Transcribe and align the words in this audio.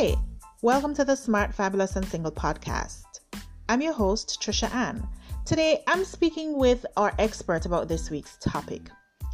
Hey, 0.00 0.16
welcome 0.62 0.94
to 0.94 1.04
the 1.04 1.14
Smart, 1.14 1.54
Fabulous, 1.54 1.94
and 1.94 2.06
Single 2.06 2.32
podcast. 2.32 3.04
I'm 3.68 3.82
your 3.82 3.92
host, 3.92 4.40
Trisha 4.40 4.74
Ann. 4.74 5.06
Today, 5.44 5.82
I'm 5.86 6.06
speaking 6.06 6.56
with 6.56 6.86
our 6.96 7.12
expert 7.18 7.66
about 7.66 7.86
this 7.86 8.08
week's 8.08 8.38
topic. 8.38 8.88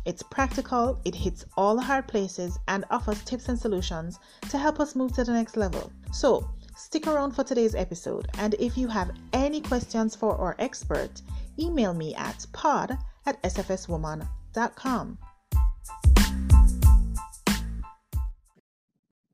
It's 0.07 0.25
practical, 0.25 1.01
it 1.05 1.15
hits 1.15 1.45
all 1.57 1.77
the 1.77 1.83
hard 1.83 2.09
places, 2.09 2.59
and 2.67 2.85
offers 2.91 3.23
tips 3.23 3.49
and 3.49 3.57
solutions 3.57 4.19
to 4.51 4.59
help 4.59 4.81
us 4.81 4.97
move 4.97 5.13
to 5.13 5.23
the 5.23 5.35
next 5.35 5.57
level. 5.57 5.93
So, 6.11 6.51
stick 6.75 7.07
around 7.07 7.31
for 7.37 7.45
today's 7.45 7.77
episode. 7.77 8.27
And 8.39 8.55
if 8.55 8.77
you 8.77 8.89
have 8.89 9.13
any 9.33 9.61
questions 9.61 10.17
for 10.17 10.37
our 10.37 10.57
expert, 10.59 11.23
email 11.61 11.95
me 11.95 12.13
at 12.17 12.45
pod 12.53 12.99
at 13.25 13.41
sfswoman.com. 13.45 15.19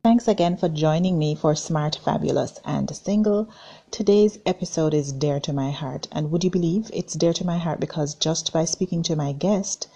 Thanks 0.04 0.26
again 0.26 0.56
for 0.56 0.68
joining 0.68 1.16
me 1.16 1.36
for 1.36 1.54
Smart, 1.54 1.94
Fabulous, 1.94 2.58
and 2.64 2.90
Single. 2.90 3.46
Today's 3.92 4.40
episode 4.44 4.94
is 4.94 5.12
dear 5.12 5.38
to 5.38 5.52
my 5.52 5.70
heart, 5.70 6.08
and 6.10 6.32
would 6.32 6.42
you 6.42 6.50
believe 6.50 6.90
it's 6.92 7.14
dear 7.14 7.32
to 7.34 7.46
my 7.46 7.58
heart 7.58 7.78
because 7.78 8.16
just 8.16 8.52
by 8.52 8.64
speaking 8.64 9.04
to 9.04 9.14
my 9.14 9.30
guest, 9.30 9.86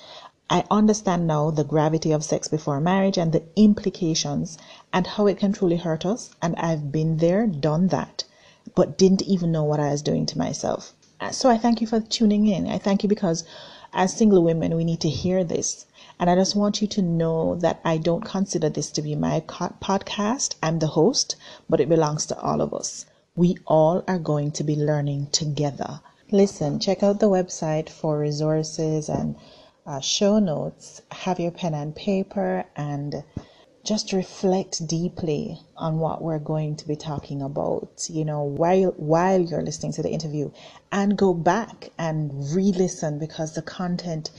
I 0.49 0.63
understand 0.71 1.27
now 1.27 1.51
the 1.51 1.65
gravity 1.65 2.13
of 2.13 2.23
sex 2.23 2.47
before 2.47 2.79
marriage 2.79 3.19
and 3.19 3.33
the 3.33 3.43
implications 3.57 4.59
and 4.93 5.09
how 5.09 5.27
it 5.27 5.39
can 5.39 5.53
truly 5.53 5.79
hurt 5.79 6.07
us. 6.07 6.31
And 6.41 6.55
I've 6.55 6.93
been 6.93 7.17
there, 7.17 7.49
done 7.49 7.89
that, 7.89 8.23
but 8.77 8.97
didn't 8.97 9.23
even 9.23 9.51
know 9.51 9.65
what 9.65 9.81
I 9.81 9.91
was 9.91 10.03
doing 10.03 10.25
to 10.27 10.39
myself. 10.39 10.95
So 11.33 11.51
I 11.51 11.59
thank 11.59 11.81
you 11.81 11.89
for 11.89 11.99
tuning 11.99 12.47
in. 12.47 12.69
I 12.69 12.79
thank 12.79 13.03
you 13.03 13.09
because 13.09 13.43
as 13.93 14.13
single 14.13 14.45
women, 14.45 14.77
we 14.77 14.85
need 14.85 15.01
to 15.01 15.09
hear 15.09 15.43
this 15.43 15.85
and 16.19 16.31
I 16.31 16.35
just 16.35 16.57
want 16.57 16.81
you 16.81 16.89
to 16.89 17.03
know 17.03 17.57
that 17.57 17.81
I 17.85 17.99
don't 17.99 18.25
consider 18.25 18.71
this 18.71 18.91
to 18.93 19.03
be 19.03 19.15
my 19.15 19.41
podcast. 19.41 20.55
I'm 20.63 20.79
the 20.79 20.87
host, 20.87 21.37
but 21.69 21.81
it 21.81 21.89
belongs 21.89 22.25
to 22.27 22.41
all 22.41 22.61
of 22.63 22.73
us. 22.73 23.05
We 23.35 23.59
all 23.67 24.03
are 24.09 24.19
going 24.19 24.53
to 24.53 24.65
be 24.65 24.77
learning 24.77 25.29
together. 25.33 26.01
Listen, 26.31 26.81
check 26.81 27.03
out 27.03 27.21
the 27.21 27.29
website 27.29 27.91
for 27.91 28.19
resources 28.19 29.09
and 29.11 29.37
uh, 29.87 30.01
show 30.01 30.39
notes. 30.39 31.03
Have 31.13 31.39
your 31.39 31.51
pen 31.51 31.75
and 31.75 31.95
paper 31.95 32.65
and 32.75 33.23
just 33.87 34.13
reflect 34.13 34.85
deeply 34.89 35.61
on 35.77 36.01
what 36.01 36.21
we're 36.21 36.41
going 36.41 36.75
to 36.75 36.89
be 36.89 36.97
talking 36.97 37.41
about 37.41 38.05
you 38.11 38.25
know 38.25 38.43
while 38.43 38.91
while 38.97 39.41
you're 39.41 39.63
listening 39.63 39.93
to 39.93 40.03
the 40.03 40.11
interview 40.11 40.51
and 40.91 41.17
go 41.17 41.33
back 41.33 41.91
and 41.97 42.33
re-listen 42.53 43.17
because 43.21 43.55
the 43.55 43.63
content 43.63 44.33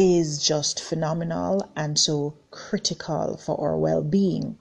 is 0.00 0.38
just 0.38 0.78
phenomenal 0.78 1.68
and 1.74 1.98
so 1.98 2.32
critical 2.52 3.36
for 3.36 3.60
our 3.60 3.76
well 3.76 4.00
being. 4.00 4.56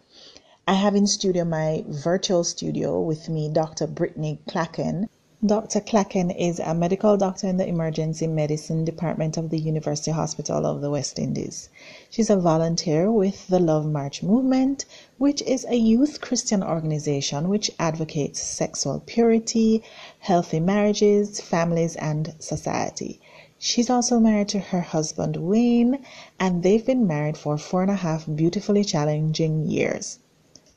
I 0.67 0.73
have 0.73 0.95
in 0.95 1.05
studio 1.05 1.45
my 1.45 1.83
virtual 1.88 2.43
studio 2.43 2.99
with 2.99 3.30
me 3.30 3.47
Dr. 3.47 3.85
Brittanie 3.85 4.39
Clacken. 4.49 5.08
Dr. 5.45 5.80
Clacken 5.81 6.35
is 6.35 6.58
a 6.58 6.73
medical 6.73 7.17
doctor 7.17 7.45
in 7.45 7.58
the 7.58 7.67
emergency 7.67 8.25
medicine 8.25 8.83
department 8.83 9.38
of 9.38 9.52
the 9.52 9.59
University 9.59 10.09
Hospital 10.09 10.65
of 10.65 10.81
the 10.81 10.89
West 10.89 11.19
Indies. 11.19 11.69
She's 12.09 12.31
a 12.31 12.35
volunteer 12.35 13.11
with 13.11 13.47
the 13.47 13.59
Love 13.59 13.85
March 13.85 14.23
movement, 14.23 14.85
which 15.19 15.43
is 15.43 15.65
a 15.65 15.75
youth 15.75 16.19
Christian 16.19 16.63
organization 16.63 17.47
which 17.47 17.69
advocates 17.77 18.41
sexual 18.41 19.03
purity, 19.05 19.83
healthy 20.17 20.59
marriages, 20.59 21.39
families, 21.39 21.95
and 21.97 22.33
society. 22.39 23.21
She's 23.59 23.89
also 23.89 24.19
married 24.19 24.50
to 24.50 24.59
her 24.59 24.81
husband 24.81 25.38
Wayne, 25.38 26.00
and 26.39 26.63
they've 26.63 26.86
been 26.86 27.05
married 27.05 27.38
for 27.38 27.58
four 27.58 27.81
and 27.81 27.91
a 27.91 27.95
half 27.95 28.25
beautifully 28.36 28.83
challenging 28.83 29.67
years. 29.67 30.19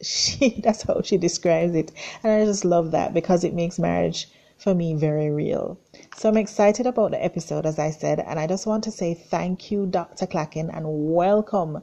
She 0.03 0.61
that's 0.65 0.83
how 0.83 1.03
she 1.03 1.17
describes 1.17 1.75
it. 1.75 1.93
And 2.23 2.33
I 2.33 2.45
just 2.45 2.65
love 2.65 2.91
that 2.91 3.15
because 3.15 3.45
it 3.45 3.55
makes 3.55 3.79
marriage 3.79 4.29
for 4.57 4.75
me 4.75 4.95
very 4.95 5.31
real. 5.31 5.79
So 6.17 6.29
I'm 6.29 6.37
excited 6.37 6.87
about 6.87 7.13
the 7.13 7.25
episode, 7.25 7.67
as 7.67 7.79
I 7.79 7.91
said, 7.91 8.21
and 8.21 8.39
I 8.39 8.47
just 8.47 8.67
want 8.67 8.85
to 8.85 8.91
say 8.91 9.15
thank 9.15 9.71
you, 9.71 9.87
Dr. 9.87 10.27
Clacken, 10.27 10.69
and 10.75 11.15
welcome 11.15 11.83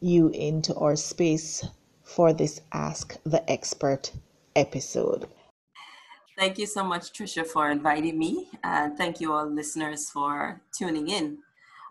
you 0.00 0.28
into 0.28 0.74
our 0.76 0.96
space 0.96 1.64
for 2.02 2.32
this 2.32 2.60
Ask 2.72 3.16
the 3.24 3.48
Expert 3.50 4.12
episode. 4.56 5.28
Thank 6.40 6.56
you 6.56 6.64
so 6.64 6.82
much, 6.82 7.12
Trisha, 7.12 7.46
for 7.46 7.70
inviting 7.70 8.18
me. 8.18 8.48
And 8.64 8.96
thank 8.96 9.20
you 9.20 9.34
all 9.34 9.44
listeners 9.44 10.08
for 10.08 10.58
tuning 10.72 11.08
in. 11.08 11.36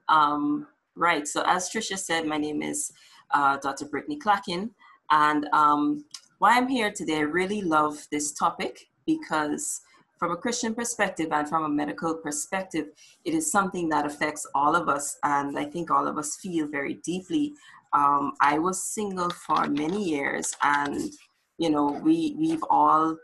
Um, 0.08 0.66
right, 0.96 1.28
so 1.28 1.44
as 1.46 1.70
Trisha 1.70 2.00
said, 2.00 2.26
my 2.26 2.40
name 2.40 2.64
is 2.64 2.92
uh, 3.30 3.58
Dr. 3.58 3.86
Brittanie 3.86 4.18
Clacken. 4.18 4.72
And 5.12 5.48
um, 5.54 6.04
why 6.40 6.58
I'm 6.58 6.68
here 6.68 6.92
today, 6.92 7.18
I 7.18 7.30
really 7.30 7.62
love 7.62 8.08
this 8.12 8.32
topic 8.32 8.90
because 9.06 9.82
from 10.18 10.32
a 10.32 10.36
Christian 10.36 10.74
perspective 10.74 11.28
and 11.32 11.48
from 11.48 11.66
a 11.66 11.70
medical 11.70 12.16
perspective, 12.16 12.88
it 13.26 13.36
is 13.36 13.52
something 13.52 13.88
that 13.90 14.08
affects 14.08 14.48
all 14.56 14.76
of 14.76 14.90
us. 14.90 15.20
And 15.24 15.60
I 15.60 15.66
think 15.66 15.92
all 15.92 16.08
of 16.08 16.18
us 16.18 16.38
feel 16.38 16.66
very 16.66 16.96
deeply. 17.06 17.54
Um, 17.94 18.34
I 18.42 18.58
was 18.58 18.82
single 18.82 19.30
for 19.30 19.68
many 19.68 20.04
years 20.04 20.56
and, 20.64 21.12
you 21.60 21.70
know, 21.70 21.92
we, 22.04 22.36
we've 22.40 22.64
all 22.72 23.16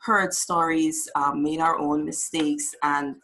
heard 0.00 0.32
stories, 0.32 1.08
um, 1.14 1.42
made 1.42 1.60
our 1.60 1.78
own 1.78 2.04
mistakes, 2.04 2.74
and 2.82 3.16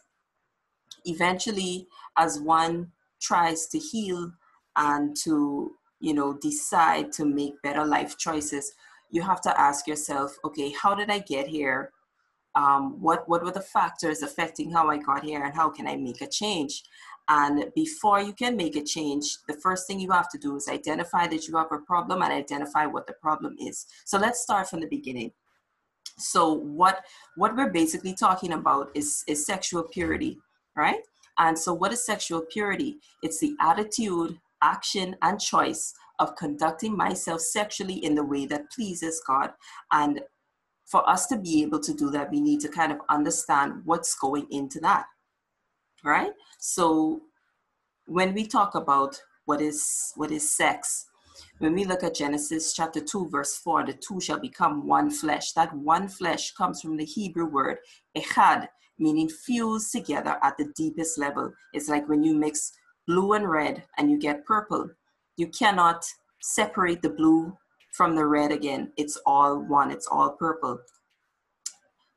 eventually, 1.05 1.87
as 2.17 2.39
one 2.39 2.91
tries 3.19 3.67
to 3.67 3.79
heal 3.79 4.31
and 4.75 5.15
to 5.23 5.71
you 5.99 6.13
know 6.13 6.37
decide 6.41 7.11
to 7.11 7.25
make 7.25 7.61
better 7.63 7.85
life 7.85 8.17
choices, 8.17 8.73
you 9.09 9.21
have 9.21 9.41
to 9.41 9.59
ask 9.59 9.87
yourself, 9.87 10.37
okay, 10.45 10.71
how 10.71 10.93
did 10.93 11.09
I 11.09 11.19
get 11.19 11.47
here? 11.47 11.91
Um, 12.55 13.01
what 13.01 13.27
what 13.27 13.43
were 13.43 13.51
the 13.51 13.61
factors 13.61 14.21
affecting 14.21 14.71
how 14.71 14.89
I 14.89 14.97
got 14.97 15.23
here, 15.23 15.43
and 15.43 15.55
how 15.55 15.69
can 15.69 15.87
I 15.87 15.95
make 15.95 16.21
a 16.21 16.27
change? 16.27 16.83
And 17.29 17.65
before 17.75 18.21
you 18.21 18.31
can 18.31 18.55
make 18.55 18.77
a 18.77 18.83
change, 18.83 19.39
the 19.49 19.53
first 19.55 19.85
thing 19.85 19.99
you 19.99 20.11
have 20.11 20.29
to 20.29 20.37
do 20.37 20.55
is 20.55 20.69
identify 20.69 21.27
that 21.27 21.45
you 21.45 21.57
have 21.57 21.71
a 21.71 21.79
problem 21.79 22.21
and 22.21 22.31
identify 22.31 22.85
what 22.85 23.05
the 23.05 23.13
problem 23.13 23.57
is. 23.59 23.85
So 24.05 24.17
let's 24.17 24.39
start 24.39 24.69
from 24.69 24.79
the 24.79 24.87
beginning 24.87 25.31
so 26.17 26.53
what 26.53 27.03
what 27.35 27.55
we're 27.55 27.71
basically 27.71 28.13
talking 28.13 28.53
about 28.53 28.89
is 28.95 29.23
is 29.27 29.45
sexual 29.45 29.83
purity 29.83 30.37
right? 30.77 31.01
And 31.39 31.57
so 31.57 31.73
what 31.73 31.91
is 31.91 32.05
sexual 32.05 32.41
purity? 32.41 32.97
It's 33.23 33.39
the 33.39 33.55
attitude 33.59 34.39
action 34.63 35.15
and 35.21 35.39
choice 35.39 35.93
of 36.19 36.35
conducting 36.35 36.95
myself 36.95 37.41
sexually 37.41 37.95
in 37.95 38.15
the 38.15 38.23
way 38.23 38.45
that 38.45 38.71
pleases 38.71 39.21
god. 39.27 39.51
And 39.91 40.21
for 40.85 41.07
us 41.07 41.27
to 41.27 41.37
be 41.37 41.61
able 41.63 41.79
to 41.81 41.93
do 41.93 42.09
that 42.11 42.31
we 42.31 42.39
need 42.39 42.61
to 42.61 42.69
kind 42.69 42.91
of 42.91 42.99
understand 43.09 43.81
what's 43.83 44.15
going 44.15 44.47
into 44.51 44.79
that 44.79 45.05
right? 46.03 46.31
So 46.59 47.21
when 48.05 48.33
we 48.33 48.47
talk 48.47 48.75
about 48.75 49.21
what 49.45 49.61
is 49.61 50.13
what 50.15 50.31
is 50.31 50.49
sex 50.55 51.07
when 51.59 51.73
we 51.73 51.85
look 51.85 52.03
at 52.03 52.15
Genesis 52.15 52.73
chapter 52.73 52.99
2, 52.99 53.29
verse 53.29 53.57
4, 53.57 53.85
the 53.85 53.93
two 53.93 54.21
shall 54.21 54.39
become 54.39 54.87
one 54.87 55.09
flesh. 55.09 55.53
That 55.53 55.73
one 55.73 56.07
flesh 56.07 56.51
comes 56.51 56.81
from 56.81 56.97
the 56.97 57.05
Hebrew 57.05 57.47
word 57.47 57.77
echad, 58.15 58.67
meaning 58.99 59.27
fused 59.27 59.91
together 59.91 60.37
at 60.43 60.57
the 60.57 60.71
deepest 60.75 61.17
level. 61.17 61.51
It's 61.73 61.89
like 61.89 62.07
when 62.07 62.23
you 62.23 62.35
mix 62.35 62.73
blue 63.07 63.33
and 63.33 63.49
red 63.49 63.83
and 63.97 64.11
you 64.11 64.19
get 64.19 64.45
purple. 64.45 64.89
You 65.37 65.47
cannot 65.47 66.05
separate 66.41 67.01
the 67.01 67.09
blue 67.09 67.57
from 67.93 68.15
the 68.15 68.25
red 68.25 68.51
again. 68.51 68.91
It's 68.95 69.17
all 69.25 69.57
one, 69.57 69.89
it's 69.89 70.07
all 70.07 70.31
purple. 70.31 70.79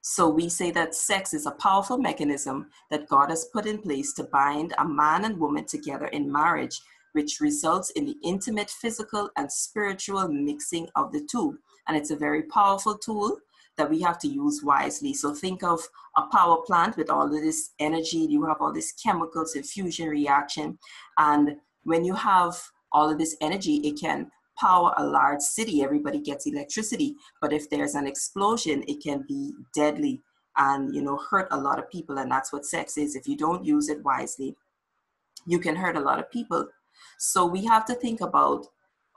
So 0.03 0.29
we 0.29 0.49
say 0.49 0.71
that 0.73 0.95
sex 0.95 1.33
is 1.33 1.47
a 1.47 1.53
powerful 1.53 1.99
mechanism 1.99 2.69
that 2.91 3.09
God 3.09 3.31
has 3.31 3.47
put 3.53 3.67
in 3.67 3.79
place 3.79 4.13
to 4.15 4.25
bind 4.25 4.75
a 4.79 4.87
man 4.87 5.25
and 5.25 5.39
woman 5.39 5.65
together 5.65 6.07
in 6.07 6.31
marriage 6.31 6.81
which 7.13 7.41
results 7.41 7.91
in 7.91 8.05
the 8.05 8.17
intimate 8.23 8.71
physical 8.71 9.31
and 9.37 9.51
spiritual 9.51 10.29
mixing 10.29 10.89
of 10.97 11.13
the 11.13 11.27
two. 11.31 11.59
And 11.89 11.97
it's 11.97 12.11
a 12.11 12.17
very 12.17 12.43
powerful 12.45 12.97
tool 12.99 13.39
that 13.77 13.91
we 13.91 14.01
have 14.03 14.19
to 14.21 14.29
use 14.29 14.63
wisely. 14.63 15.15
So 15.15 15.35
think 15.35 15.63
of 15.63 15.81
a 16.17 16.23
power 16.27 16.59
plant 16.67 16.97
with 16.97 17.11
all 17.11 17.27
of 17.27 17.43
this 17.43 17.71
energy, 17.79 18.27
you 18.29 18.45
have 18.45 18.59
all 18.61 18.73
these 18.73 18.93
chemicals 18.93 19.55
and 19.55 19.67
fusion 19.67 20.09
reaction. 20.09 20.79
And 21.19 21.57
when 21.85 22.05
you 22.05 22.15
have 22.15 22.61
all 22.93 23.11
of 23.11 23.19
this 23.19 23.37
energy, 23.41 23.77
it 23.77 23.99
can 24.01 24.31
power 24.59 24.93
a 24.97 25.05
large 25.05 25.41
city. 25.41 25.83
Everybody 25.83 26.21
gets 26.21 26.47
electricity. 26.47 27.15
But 27.41 27.53
if 27.53 27.71
there's 27.71 27.95
an 27.95 28.07
explosion, 28.07 28.85
it 28.87 29.03
can 29.03 29.25
be 29.27 29.53
deadly 29.75 30.21
and 30.57 30.95
you 30.95 31.03
know 31.03 31.19
hurt 31.31 31.49
a 31.51 31.57
lot 31.57 31.79
of 31.79 31.91
people 31.91 32.19
and 32.19 32.31
that's 32.31 32.53
what 32.53 32.65
sex 32.65 32.97
is 32.97 33.15
if 33.15 33.27
you 33.27 33.37
don't 33.37 33.65
use 33.65 33.89
it 33.89 34.03
wisely 34.05 34.57
you 35.47 35.59
can 35.59 35.77
hurt 35.77 35.97
a 35.97 36.01
lot 36.01 36.19
of 36.19 36.31
people 36.31 36.67
so 37.19 37.47
we 37.47 37.65
have 37.67 37.85
to 37.87 37.95
think 37.95 38.21
about 38.21 38.67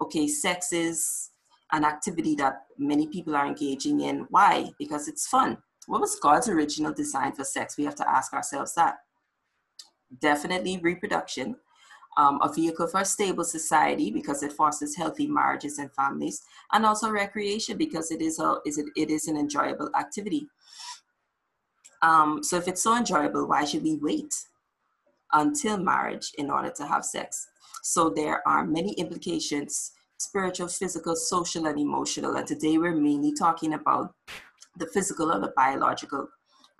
okay, 0.01 0.27
sex 0.27 0.73
is 0.73 1.29
an 1.71 1.85
activity 1.85 2.35
that 2.35 2.65
many 2.77 3.07
people 3.07 3.35
are 3.35 3.47
engaging 3.47 4.01
in. 4.01 4.25
Why? 4.29 4.71
Because 4.77 5.07
it's 5.07 5.27
fun. 5.27 5.57
What 5.87 6.01
was 6.01 6.19
God's 6.19 6.49
original 6.49 6.93
design 6.93 7.33
for 7.33 7.43
sex? 7.43 7.77
We 7.77 7.85
have 7.85 7.95
to 7.95 8.09
ask 8.09 8.33
ourselves 8.33 8.75
that. 8.75 8.97
Definitely 10.19 10.77
reproduction. 10.77 11.55
um, 12.17 12.39
a 12.41 12.51
vehicle 12.51 12.87
for 12.87 13.01
a 13.01 13.05
stable 13.05 13.43
society 13.43 14.11
because 14.11 14.43
it 14.43 14.53
fosters 14.53 14.95
healthy 14.95 15.27
marriages 15.27 15.79
and 15.79 15.91
families, 15.93 16.43
and 16.71 16.85
also 16.85 17.09
recreation 17.09 17.77
because 17.77 18.11
it 18.11 18.21
is 18.21 18.39
a 18.39 18.57
is 18.65 18.77
it, 18.77 18.85
it 18.95 19.09
is 19.09 19.27
an 19.27 19.37
enjoyable 19.37 19.89
activity. 19.97 20.47
Um, 22.01 22.43
so 22.43 22.57
if 22.57 22.67
it's 22.67 22.83
so 22.83 22.97
enjoyable, 22.97 23.47
why 23.47 23.65
should 23.65 23.83
we 23.83 23.95
wait 23.95 24.33
until 25.33 25.77
marriage 25.77 26.31
in 26.37 26.49
order 26.49 26.71
to 26.71 26.85
have 26.85 27.03
sex? 27.05 27.47
So 27.81 28.09
there 28.09 28.47
are 28.47 28.65
many 28.65 28.93
implications 28.93 29.91
spiritual, 30.23 30.67
physical, 30.67 31.15
social, 31.15 31.67
and 31.67 31.77
emotional. 31.79 32.35
And 32.35 32.47
today 32.47 32.77
we're 32.77 32.95
mainly 32.95 33.33
talking 33.33 33.73
about 33.73 34.13
the 34.77 34.87
physical 34.87 35.31
or 35.31 35.39
the 35.39 35.53
biological, 35.55 36.27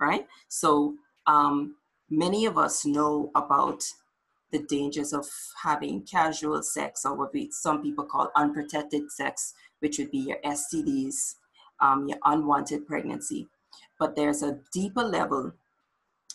right? 0.00 0.26
So 0.48 0.94
um, 1.26 1.76
many 2.10 2.46
of 2.46 2.58
us 2.58 2.84
know 2.84 3.30
about 3.34 3.84
the 4.50 4.60
dangers 4.60 5.12
of 5.12 5.26
having 5.62 6.02
casual 6.02 6.62
sex 6.62 7.04
or 7.04 7.14
what 7.14 7.32
we, 7.34 7.50
some 7.50 7.82
people 7.82 8.04
call 8.04 8.30
unprotected 8.36 9.10
sex, 9.10 9.54
which 9.80 9.98
would 9.98 10.10
be 10.10 10.18
your 10.18 10.38
STDs, 10.44 11.34
um, 11.80 12.08
your 12.08 12.18
unwanted 12.24 12.86
pregnancy. 12.86 13.48
But 13.98 14.16
there's 14.16 14.42
a 14.42 14.58
deeper 14.72 15.02
level 15.02 15.52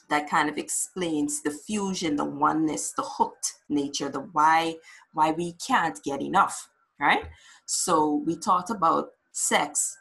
that 0.10 0.30
kind 0.30 0.50
of 0.50 0.58
explains 0.58 1.42
the 1.42 1.52
fusion, 1.52 2.16
the 2.16 2.26
oneness, 2.26 2.92
the 2.92 3.04
hooked 3.04 3.54
nature, 3.70 4.10
the 4.10 4.22
why 4.34 4.76
why 5.14 5.32
we 5.32 5.54
can't 5.54 6.02
get 6.04 6.22
enough, 6.22 6.70
right? 7.00 7.26
So 7.66 8.24
we 8.26 8.36
talked 8.36 8.70
about 8.70 9.10
sex, 9.32 9.98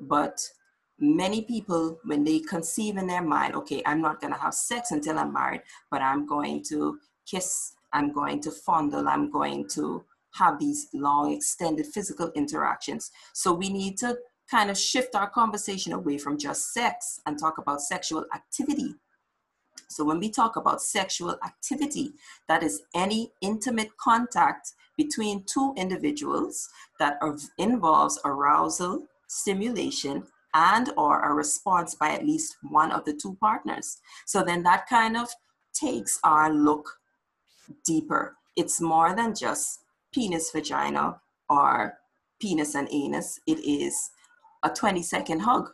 but 0.00 0.40
many 0.98 1.42
people 1.42 1.98
when 2.04 2.24
they 2.24 2.40
conceive 2.40 2.96
in 2.96 3.06
their 3.06 3.22
mind, 3.22 3.54
okay, 3.54 3.82
I'm 3.86 4.00
not 4.00 4.20
gonna 4.20 4.38
have 4.38 4.54
sex 4.54 4.90
until 4.90 5.18
I'm 5.18 5.32
married, 5.32 5.62
but 5.90 6.02
I'm 6.02 6.26
going 6.26 6.62
to 6.70 6.98
kiss, 7.26 7.72
I'm 7.92 8.12
going 8.12 8.40
to 8.42 8.50
fondle, 8.50 9.08
I'm 9.08 9.30
going 9.30 9.68
to 9.70 10.04
have 10.34 10.58
these 10.58 10.88
long 10.92 11.32
extended 11.32 11.86
physical 11.86 12.30
interactions. 12.34 13.12
So 13.32 13.52
we 13.52 13.68
need 13.68 13.96
to 13.98 14.18
kind 14.50 14.68
of 14.68 14.76
shift 14.76 15.14
our 15.14 15.30
conversation 15.30 15.92
away 15.92 16.18
from 16.18 16.36
just 16.36 16.72
sex 16.72 17.20
and 17.24 17.38
talk 17.38 17.58
about 17.58 17.80
sexual 17.80 18.24
activity 18.34 18.94
so 19.88 20.04
when 20.04 20.18
we 20.18 20.28
talk 20.28 20.56
about 20.56 20.82
sexual 20.82 21.38
activity, 21.44 22.12
that 22.48 22.62
is 22.62 22.82
any 22.94 23.30
intimate 23.40 23.96
contact 23.96 24.72
between 24.96 25.44
two 25.44 25.74
individuals 25.76 26.68
that 26.98 27.18
involves 27.58 28.18
arousal, 28.24 29.04
stimulation, 29.26 30.24
and 30.54 30.90
or 30.96 31.22
a 31.22 31.32
response 31.32 31.94
by 31.94 32.10
at 32.10 32.24
least 32.24 32.56
one 32.62 32.92
of 32.92 33.04
the 33.04 33.12
two 33.12 33.36
partners. 33.40 33.98
So 34.24 34.42
then 34.44 34.62
that 34.62 34.88
kind 34.88 35.16
of 35.16 35.28
takes 35.72 36.20
our 36.22 36.52
look 36.52 36.98
deeper. 37.84 38.36
It's 38.56 38.80
more 38.80 39.14
than 39.14 39.34
just 39.34 39.80
penis, 40.12 40.50
vagina, 40.52 41.20
or 41.48 41.98
penis 42.40 42.74
and 42.76 42.88
anus. 42.92 43.40
It 43.46 43.58
is 43.64 44.10
a 44.62 44.70
20 44.70 45.02
second 45.02 45.40
hug. 45.40 45.70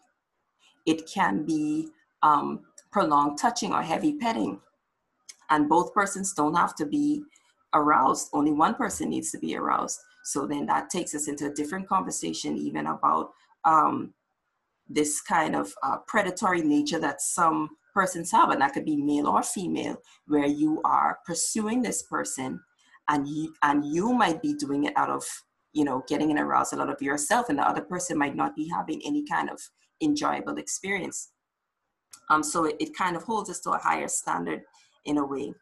It 0.87 1.07
can 1.07 1.45
be 1.45 1.89
um, 2.23 2.61
prolonged 2.91 3.39
touching 3.39 3.73
or 3.73 3.83
heavy 3.83 4.15
petting. 4.15 4.61
And 5.51 5.69
both 5.69 5.93
persons 5.93 6.33
don't 6.33 6.55
have 6.55 6.75
to 6.77 6.87
be 6.87 7.23
aroused, 7.75 8.31
only 8.33 8.53
one 8.53 8.75
person 8.75 9.11
needs 9.11 9.31
to 9.33 9.39
be 9.39 9.57
aroused. 9.57 10.01
So 10.25 10.47
then 10.47 10.67
that 10.67 10.91
takes 10.91 11.15
us 11.15 11.29
into 11.29 11.47
a 11.47 11.55
different 11.55 11.89
conversation, 11.89 12.57
even 12.57 12.87
about 12.87 13.31
um, 13.65 14.15
this 14.89 15.21
kind 15.21 15.57
of 15.57 15.73
uh, 15.83 15.99
predatory 16.07 16.63
nature 16.63 16.99
that 16.99 17.21
some 17.21 17.71
persons 17.95 18.31
have, 18.33 18.51
and 18.51 18.61
that 18.61 18.73
could 18.73 18.85
be 18.85 18.97
male 18.97 19.29
or 19.29 19.43
female, 19.43 19.97
where 20.27 20.47
you 20.47 20.81
are 20.85 21.19
pursuing 21.27 21.83
this 21.83 22.03
person 22.03 22.61
and 23.09 23.27
you, 23.27 23.55
and 23.63 23.85
you 23.85 24.13
might 24.13 24.43
be 24.43 24.55
doing 24.55 24.85
it 24.85 24.97
out 24.97 25.11
of 25.11 25.25
you 25.73 25.85
know 25.85 26.03
getting 26.09 26.31
an 26.31 26.39
arousal 26.39 26.81
out 26.81 26.91
of 26.91 27.01
yourself 27.01 27.49
and 27.49 27.59
the 27.59 27.69
other 27.69 27.81
person 27.81 28.19
might 28.19 28.35
not 28.35 28.57
be 28.57 28.69
having 28.69 29.01
any 29.05 29.25
kind 29.25 29.49
of 29.49 29.61
enjoyable 30.03 30.57
experience 30.57 31.31
um, 32.29 32.43
so 32.43 32.65
it, 32.65 32.77
it 32.79 32.97
kind 32.97 33.17
of 33.17 33.25
holds 33.25 33.51
us 33.51 33.61
to 33.61 33.71
a 33.71 33.79
higher 33.79 34.09
standard 34.09 34.63
in 35.05 35.19
a 35.19 35.27
way. 35.27 35.53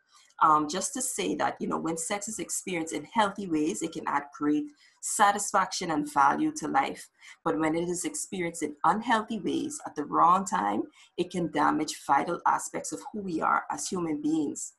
Um, 0.40 0.68
just 0.68 0.92
to 0.94 1.02
say 1.02 1.34
that, 1.34 1.56
you 1.58 1.66
know, 1.66 1.78
when 1.78 1.96
sex 1.96 2.28
is 2.28 2.38
experienced 2.38 2.92
in 2.92 3.04
healthy 3.04 3.48
ways, 3.48 3.82
it 3.82 3.92
can 3.92 4.04
add 4.06 4.24
great 4.36 4.66
satisfaction 5.00 5.90
and 5.90 6.12
value 6.12 6.52
to 6.56 6.68
life. 6.68 7.08
But 7.44 7.58
when 7.58 7.74
it 7.74 7.88
is 7.88 8.04
experienced 8.04 8.62
in 8.62 8.76
unhealthy 8.84 9.40
ways 9.40 9.80
at 9.84 9.96
the 9.96 10.04
wrong 10.04 10.44
time, 10.44 10.82
it 11.16 11.30
can 11.30 11.50
damage 11.50 11.94
vital 12.06 12.40
aspects 12.46 12.92
of 12.92 13.00
who 13.12 13.20
we 13.20 13.40
are 13.40 13.64
as 13.70 13.88
human 13.88 14.22
beings. 14.22 14.74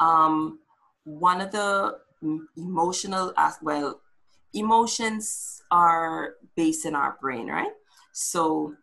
Um, 0.00 0.60
one 1.04 1.40
of 1.40 1.52
the 1.52 1.98
emotional, 2.56 3.32
as 3.36 3.58
well, 3.62 4.00
emotions 4.52 5.62
are 5.70 6.34
based 6.56 6.86
in 6.86 6.94
our 6.94 7.18
brain, 7.20 7.46
right? 7.48 7.72
So 8.12 8.74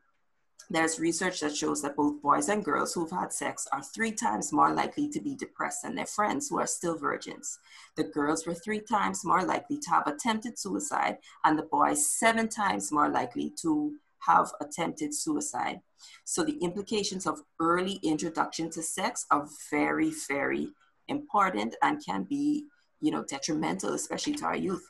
there's 0.70 1.00
research 1.00 1.40
that 1.42 1.56
shows 1.56 1.82
that 1.82 1.96
both 1.96 2.22
boys 2.22 2.50
and 2.50 2.66
girls 2.66 2.94
who've 2.94 3.12
had 3.12 3.32
sex 3.32 3.68
are 3.72 3.84
three 3.84 4.12
times 4.12 4.52
more 4.52 4.74
likely 4.74 5.08
to 5.10 5.22
be 5.22 5.36
depressed 5.36 5.84
than 5.84 5.96
their 5.96 6.06
friends 6.06 6.50
who 6.50 6.60
are 6.60 6.68
still 6.68 6.98
virgins. 6.98 7.60
The 7.96 8.06
girls 8.06 8.48
were 8.48 8.56
three 8.56 8.80
times 8.80 9.24
more 9.24 9.44
likely 9.44 9.78
to 9.78 9.90
have 9.90 10.08
attempted 10.08 10.58
suicide, 10.58 11.18
and 11.44 11.58
the 11.58 11.64
boys 11.64 12.08
seven 12.08 12.48
times 12.50 12.92
more 12.92 13.10
likely 13.10 13.52
to 13.62 13.94
have 14.20 14.52
attempted 14.60 15.14
suicide. 15.14 15.82
So 16.24 16.44
the 16.44 16.58
implications 16.58 17.28
of 17.28 17.42
early 17.60 18.00
introduction 18.04 18.70
to 18.72 18.82
sex 18.82 19.26
are 19.30 19.48
very, 19.70 20.12
very 20.28 20.70
important 21.08 21.76
and 21.84 22.04
can 22.04 22.24
be, 22.24 22.66
you 23.02 23.12
know, 23.12 23.24
detrimental, 23.24 23.94
especially 23.94 24.34
to 24.36 24.46
our 24.46 24.56
youth. 24.56 24.88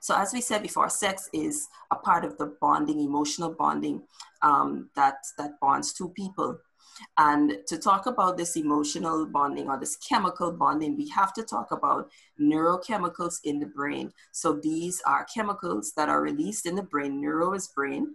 So 0.00 0.14
as 0.16 0.32
we 0.32 0.40
said 0.40 0.62
before, 0.62 0.88
sex 0.88 1.28
is 1.32 1.68
a 1.90 1.96
part 1.96 2.24
of 2.24 2.36
the 2.38 2.56
bonding, 2.60 3.00
emotional 3.00 3.52
bonding 3.52 4.02
um, 4.42 4.90
that, 4.96 5.16
that 5.38 5.60
bonds 5.60 5.92
two 5.92 6.10
people. 6.10 6.58
And 7.18 7.58
to 7.66 7.78
talk 7.78 8.06
about 8.06 8.36
this 8.36 8.56
emotional 8.56 9.26
bonding 9.26 9.68
or 9.68 9.78
this 9.78 9.96
chemical 9.96 10.52
bonding, 10.52 10.96
we 10.96 11.08
have 11.10 11.32
to 11.34 11.42
talk 11.42 11.70
about 11.70 12.10
neurochemicals 12.40 13.40
in 13.44 13.58
the 13.58 13.66
brain. 13.66 14.12
So 14.32 14.54
these 14.54 15.02
are 15.06 15.26
chemicals 15.32 15.92
that 15.96 16.08
are 16.08 16.22
released 16.22 16.66
in 16.66 16.74
the 16.74 16.82
brain. 16.82 17.20
Neuro 17.20 17.52
is 17.52 17.68
brain, 17.68 18.14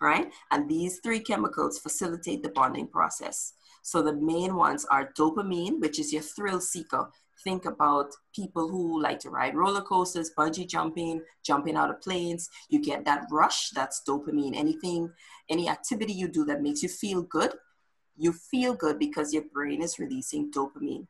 right? 0.00 0.30
And 0.50 0.68
these 0.68 1.00
three 1.00 1.20
chemicals 1.20 1.78
facilitate 1.78 2.42
the 2.42 2.50
bonding 2.50 2.86
process. 2.86 3.54
So 3.82 4.00
the 4.00 4.14
main 4.14 4.54
ones 4.54 4.84
are 4.86 5.12
dopamine, 5.18 5.80
which 5.80 5.98
is 5.98 6.12
your 6.12 6.22
thrill 6.22 6.60
seeker 6.60 7.10
think 7.44 7.64
about 7.64 8.10
people 8.34 8.68
who 8.68 9.00
like 9.00 9.18
to 9.20 9.30
ride 9.30 9.54
roller 9.54 9.82
coasters, 9.82 10.30
bungee 10.36 10.68
jumping, 10.68 11.22
jumping 11.44 11.76
out 11.76 11.90
of 11.90 12.00
planes. 12.00 12.48
You 12.68 12.82
get 12.82 13.04
that 13.04 13.26
rush, 13.30 13.70
that's 13.70 14.02
dopamine. 14.08 14.56
Anything, 14.56 15.10
any 15.48 15.68
activity 15.68 16.12
you 16.12 16.28
do 16.28 16.44
that 16.46 16.62
makes 16.62 16.82
you 16.82 16.88
feel 16.88 17.22
good, 17.22 17.52
you 18.16 18.32
feel 18.32 18.74
good 18.74 18.98
because 18.98 19.32
your 19.32 19.44
brain 19.52 19.82
is 19.82 19.98
releasing 19.98 20.50
dopamine. 20.50 21.06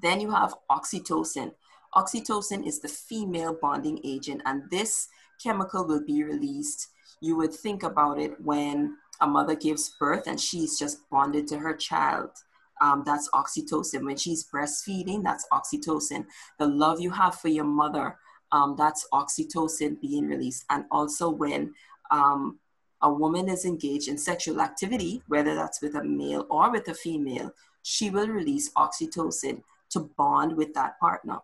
Then 0.00 0.20
you 0.20 0.30
have 0.30 0.54
oxytocin. 0.70 1.52
Oxytocin 1.94 2.66
is 2.66 2.80
the 2.80 2.88
female 2.88 3.56
bonding 3.60 4.00
agent, 4.04 4.42
and 4.44 4.62
this 4.70 5.08
chemical 5.42 5.86
will 5.86 6.04
be 6.04 6.22
released. 6.22 6.88
You 7.20 7.36
would 7.36 7.52
think 7.52 7.82
about 7.82 8.18
it 8.18 8.40
when 8.40 8.96
a 9.20 9.26
mother 9.26 9.54
gives 9.54 9.94
birth 10.00 10.26
and 10.26 10.40
she's 10.40 10.78
just 10.78 10.98
bonded 11.10 11.46
to 11.48 11.58
her 11.58 11.74
child 11.74 12.30
um, 12.80 13.02
that's 13.04 13.28
oxytocin. 13.30 14.04
When 14.04 14.16
she's 14.16 14.44
breastfeeding, 14.44 15.22
that's 15.22 15.46
oxytocin. 15.52 16.26
The 16.58 16.66
love 16.66 17.00
you 17.00 17.10
have 17.10 17.34
for 17.36 17.48
your 17.48 17.64
mother, 17.64 18.16
um, 18.52 18.74
that's 18.76 19.06
oxytocin 19.12 20.00
being 20.00 20.26
released. 20.26 20.64
And 20.70 20.84
also 20.90 21.30
when 21.30 21.74
um, 22.10 22.58
a 23.02 23.12
woman 23.12 23.48
is 23.48 23.64
engaged 23.64 24.08
in 24.08 24.18
sexual 24.18 24.60
activity, 24.60 25.22
whether 25.28 25.54
that's 25.54 25.80
with 25.80 25.94
a 25.94 26.04
male 26.04 26.46
or 26.50 26.70
with 26.70 26.88
a 26.88 26.94
female, 26.94 27.52
she 27.82 28.10
will 28.10 28.28
release 28.28 28.70
oxytocin 28.72 29.62
to 29.90 30.00
bond 30.16 30.56
with 30.56 30.74
that 30.74 30.98
partner. 31.00 31.38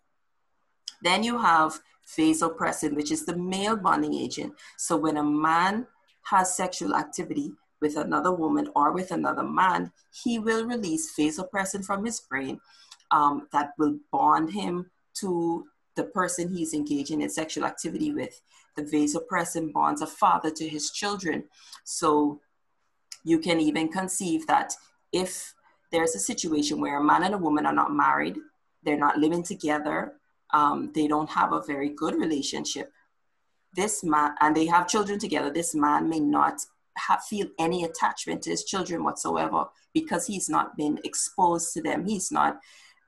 Then 1.02 1.22
you 1.22 1.38
have 1.38 1.78
vasopressin, 2.16 2.94
which 2.94 3.10
is 3.10 3.24
the 3.24 3.36
male 3.36 3.76
bonding 3.76 4.14
agent. 4.14 4.54
So 4.76 4.96
when 4.96 5.16
a 5.16 5.22
man 5.22 5.86
has 6.22 6.56
sexual 6.56 6.94
activity, 6.94 7.52
with 7.80 7.96
another 7.96 8.32
woman 8.32 8.68
or 8.74 8.92
with 8.92 9.10
another 9.10 9.42
man, 9.42 9.92
he 10.22 10.38
will 10.38 10.64
release 10.66 11.14
vasopressin 11.18 11.84
from 11.84 12.04
his 12.04 12.20
brain 12.20 12.60
um, 13.10 13.48
that 13.52 13.70
will 13.78 13.98
bond 14.10 14.52
him 14.52 14.90
to 15.14 15.66
the 15.94 16.04
person 16.04 16.48
he's 16.48 16.74
engaging 16.74 17.22
in 17.22 17.30
sexual 17.30 17.64
activity 17.64 18.12
with. 18.12 18.40
The 18.76 18.82
vasopressin 18.82 19.72
bonds 19.72 20.02
a 20.02 20.06
father 20.06 20.50
to 20.50 20.68
his 20.68 20.90
children. 20.90 21.44
So 21.84 22.40
you 23.24 23.38
can 23.38 23.60
even 23.60 23.88
conceive 23.88 24.46
that 24.46 24.74
if 25.12 25.54
there's 25.90 26.14
a 26.14 26.20
situation 26.20 26.80
where 26.80 26.98
a 26.98 27.04
man 27.04 27.22
and 27.22 27.34
a 27.34 27.38
woman 27.38 27.66
are 27.66 27.72
not 27.72 27.92
married, 27.92 28.36
they're 28.82 28.98
not 28.98 29.18
living 29.18 29.42
together, 29.42 30.14
um, 30.52 30.92
they 30.94 31.08
don't 31.08 31.30
have 31.30 31.52
a 31.52 31.62
very 31.62 31.88
good 31.88 32.14
relationship. 32.14 32.92
This 33.74 34.04
man, 34.04 34.34
and 34.40 34.56
they 34.56 34.66
have 34.66 34.88
children 34.88 35.18
together, 35.18 35.50
this 35.50 35.74
man 35.74 36.08
may 36.08 36.20
not 36.20 36.60
have, 36.96 37.22
feel 37.24 37.46
any 37.58 37.84
attachment 37.84 38.42
to 38.42 38.50
his 38.50 38.64
children 38.64 39.04
whatsoever 39.04 39.66
because 39.94 40.26
he's 40.26 40.48
not 40.48 40.76
been 40.76 40.98
exposed 41.04 41.72
to 41.74 41.82
them. 41.82 42.06
He's 42.06 42.30
not 42.30 42.58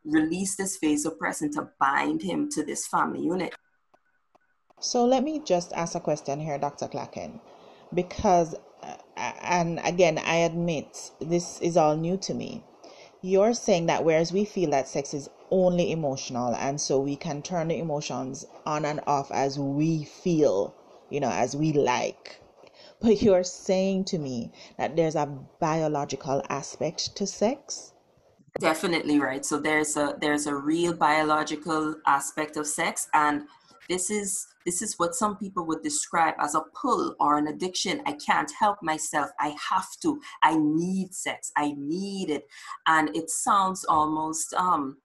release 0.05 0.57
this 0.57 0.79
present 1.19 1.55
to 1.55 1.69
bind 1.79 2.23
him 2.23 2.49
to 2.51 2.65
this 2.65 2.87
family 2.87 3.23
unit. 3.23 3.55
So 4.81 5.05
let 5.05 5.25
me 5.25 5.41
just 5.45 5.73
ask 5.73 5.95
a 5.95 6.01
question 6.01 6.41
here, 6.41 6.57
Dr. 6.57 6.87
Clacken, 6.87 7.41
because, 7.93 8.55
uh, 8.83 8.97
and 9.17 9.81
again, 9.85 10.19
I 10.19 10.37
admit 10.37 11.11
this 11.21 11.61
is 11.61 11.77
all 11.77 11.97
new 11.97 12.17
to 12.19 12.35
me. 12.35 12.63
You're 13.21 13.55
saying 13.55 13.87
that 13.87 14.05
whereas 14.05 14.33
we 14.33 14.45
feel 14.45 14.71
that 14.71 14.87
sex 14.87 15.13
is 15.15 15.29
only 15.51 15.91
emotional, 15.91 16.55
and 16.55 16.81
so 16.81 17.01
we 17.01 17.17
can 17.17 17.43
turn 17.43 17.69
the 17.69 17.79
emotions 17.79 18.47
on 18.65 18.85
and 18.85 19.01
off 19.07 19.33
as 19.33 19.59
we 19.59 20.05
feel, 20.05 20.75
you 21.11 21.19
know, 21.19 21.31
as 21.31 21.57
we 21.57 21.73
like. 21.73 22.41
But 23.01 23.23
you're 23.23 23.45
saying 23.45 24.07
to 24.07 24.19
me 24.19 24.53
that 24.77 24.97
there's 24.97 25.15
a 25.15 25.27
biological 25.61 26.43
aspect 26.49 27.15
to 27.17 27.27
sex? 27.27 27.93
Definitely 28.59 29.21
right. 29.21 29.45
So 29.45 29.61
there's 29.61 29.97
a 29.97 30.17
there's 30.21 30.47
a 30.47 30.55
real 30.55 30.95
biological 30.95 31.95
aspect 32.07 32.57
of 32.57 32.67
sex 32.67 33.09
and 33.15 33.43
this 33.89 34.11
is 34.11 34.47
this 34.67 34.83
is 34.83 34.99
what 34.99 35.15
some 35.15 35.37
people 35.37 35.65
would 35.67 35.83
describe 35.83 36.35
as 36.39 36.55
a 36.55 36.63
pull 36.75 37.15
or 37.21 37.39
an 37.39 37.47
addiction. 37.47 38.03
I 38.05 38.13
can't 38.13 38.51
help 38.59 38.83
myself. 38.83 39.31
I 39.41 39.57
have 39.71 39.89
to. 40.03 40.21
I 40.43 40.57
need 40.59 41.15
sex. 41.15 41.53
I 41.57 41.75
need 41.79 42.31
it. 42.31 42.47
And 42.87 43.15
it 43.17 43.31
sounds 43.31 43.85
almost 43.89 44.53
um 44.55 44.99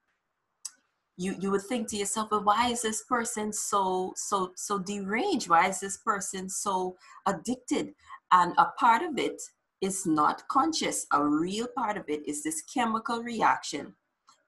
you 1.16 1.36
you 1.40 1.50
would 1.50 1.62
think 1.62 1.88
to 1.88 1.96
yourself, 1.96 2.28
but 2.30 2.44
why 2.44 2.68
is 2.68 2.82
this 2.82 3.02
person 3.04 3.52
so 3.52 4.12
so 4.16 4.52
so 4.56 4.78
deranged? 4.78 5.48
Why 5.48 5.68
is 5.68 5.80
this 5.80 5.98
person 5.98 6.48
so 6.48 6.96
addicted? 7.26 7.94
And 8.32 8.52
a 8.58 8.66
part 8.78 9.02
of 9.02 9.18
it 9.18 9.40
is 9.80 10.06
not 10.06 10.46
conscious. 10.48 11.06
A 11.12 11.24
real 11.24 11.68
part 11.76 11.96
of 11.96 12.04
it 12.08 12.26
is 12.26 12.42
this 12.42 12.62
chemical 12.62 13.22
reaction 13.22 13.94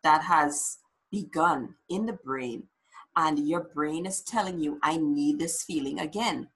that 0.03 0.23
has 0.23 0.79
begun 1.11 1.75
in 1.89 2.07
the 2.07 2.19
brain, 2.25 2.65
and 3.17 3.49
your 3.49 3.61
brain 3.75 4.07
is 4.07 4.23
telling 4.23 4.59
you, 4.61 4.79
I 4.83 4.97
need 4.97 5.39
this 5.39 5.63
feeling 5.63 6.01
again. 6.01 6.49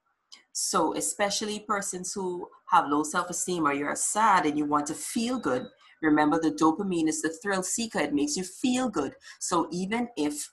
So, 0.52 0.94
especially 0.96 1.60
persons 1.60 2.12
who 2.12 2.48
have 2.66 2.88
low 2.88 3.04
self 3.04 3.30
esteem 3.30 3.66
or 3.66 3.72
you're 3.72 3.94
sad 3.94 4.46
and 4.46 4.58
you 4.58 4.64
want 4.64 4.86
to 4.88 4.94
feel 4.94 5.38
good, 5.38 5.68
remember 6.00 6.40
the 6.40 6.50
dopamine 6.50 7.08
is 7.08 7.22
the 7.22 7.30
thrill 7.42 7.62
seeker, 7.62 7.98
it 7.98 8.14
makes 8.14 8.36
you 8.36 8.44
feel 8.44 8.88
good. 8.88 9.14
So, 9.38 9.68
even 9.70 10.08
if, 10.16 10.50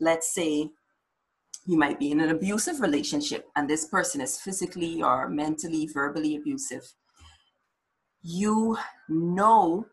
let's 0.00 0.34
say, 0.34 0.70
you 1.66 1.78
might 1.78 1.98
be 1.98 2.10
in 2.10 2.20
an 2.20 2.30
abusive 2.30 2.80
relationship 2.80 3.48
and 3.56 3.68
this 3.68 3.86
person 3.86 4.20
is 4.20 4.38
physically 4.38 5.02
or 5.02 5.28
mentally, 5.28 5.86
verbally 5.86 6.36
abusive, 6.36 6.92
you 8.22 8.76
know 9.08 9.86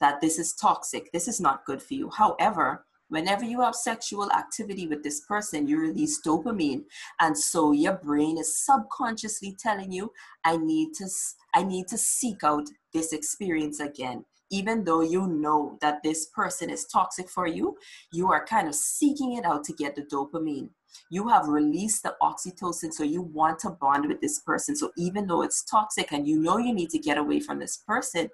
that 0.00 0.20
this 0.20 0.38
is 0.38 0.52
toxic, 0.54 1.10
this 1.12 1.28
is 1.28 1.40
not 1.40 1.64
good 1.64 1.82
for 1.82 1.94
you. 1.94 2.10
However, 2.10 2.84
whenever 3.08 3.44
you 3.44 3.60
have 3.60 3.74
sexual 3.74 4.30
activity 4.32 4.86
with 4.86 5.02
this 5.02 5.20
person, 5.20 5.66
you 5.66 5.78
release 5.78 6.20
dopamine. 6.24 6.84
And 7.20 7.36
so 7.36 7.72
your 7.72 7.94
brain 7.94 8.38
is 8.38 8.64
subconsciously 8.64 9.56
telling 9.58 9.92
you, 9.92 10.12
I 10.44 10.56
need 10.56 10.94
to, 10.94 11.08
I 11.54 11.62
need 11.62 11.88
to 11.88 11.98
seek 11.98 12.44
out 12.44 12.68
this 12.92 13.12
experience 13.12 13.80
again. 13.80 14.24
Even 14.50 14.84
though 14.84 15.02
you 15.02 15.26
know 15.26 15.76
that 15.82 16.02
this 16.02 16.26
person 16.26 16.70
is 16.70 16.86
toxic 16.86 17.28
for 17.28 17.46
you, 17.46 17.76
you 18.12 18.32
are 18.32 18.46
kind 18.46 18.66
of 18.66 18.74
seeking 18.74 19.34
it 19.34 19.44
out 19.44 19.62
to 19.64 19.74
get 19.74 19.94
the 19.94 20.02
dopamine 20.02 20.70
you 21.10 21.28
have 21.28 21.48
released 21.48 22.02
the 22.02 22.14
oxytocin 22.22 22.92
so 22.92 23.02
you 23.02 23.22
want 23.22 23.58
to 23.58 23.70
bond 23.70 24.08
with 24.08 24.20
this 24.20 24.40
person 24.40 24.74
so 24.74 24.90
even 24.96 25.26
though 25.26 25.42
it's 25.42 25.62
toxic 25.64 26.12
and 26.12 26.26
you 26.26 26.40
know 26.40 26.58
you 26.58 26.72
need 26.72 26.90
to 26.90 26.98
get 26.98 27.18
away 27.18 27.40
from 27.40 27.58
this 27.58 27.76
person 27.86 28.28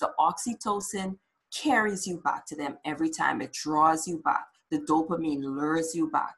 the 0.00 0.10
oxytocin 0.18 1.16
carries 1.54 2.06
you 2.06 2.18
back 2.18 2.46
to 2.46 2.56
them 2.56 2.78
every 2.84 3.10
time. 3.10 3.40
It 3.40 3.52
draws 3.52 4.06
you 4.06 4.18
back. 4.18 4.46
The 4.70 4.80
dopamine 4.80 5.42
lures 5.42 5.94
you 5.94 6.10
back. 6.10 6.34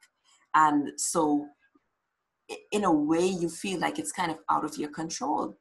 And 0.55 0.93
so 0.97 1.47
in 2.73 2.85
a 2.85 2.93
way 2.93 3.27
you 3.27 3.49
feel 3.49 3.81
like 3.81 3.99
it's 3.99 4.13
kind 4.13 4.31
of 4.31 4.39
out 4.51 4.65
of 4.65 4.77
your 4.77 4.91
control. 4.91 5.59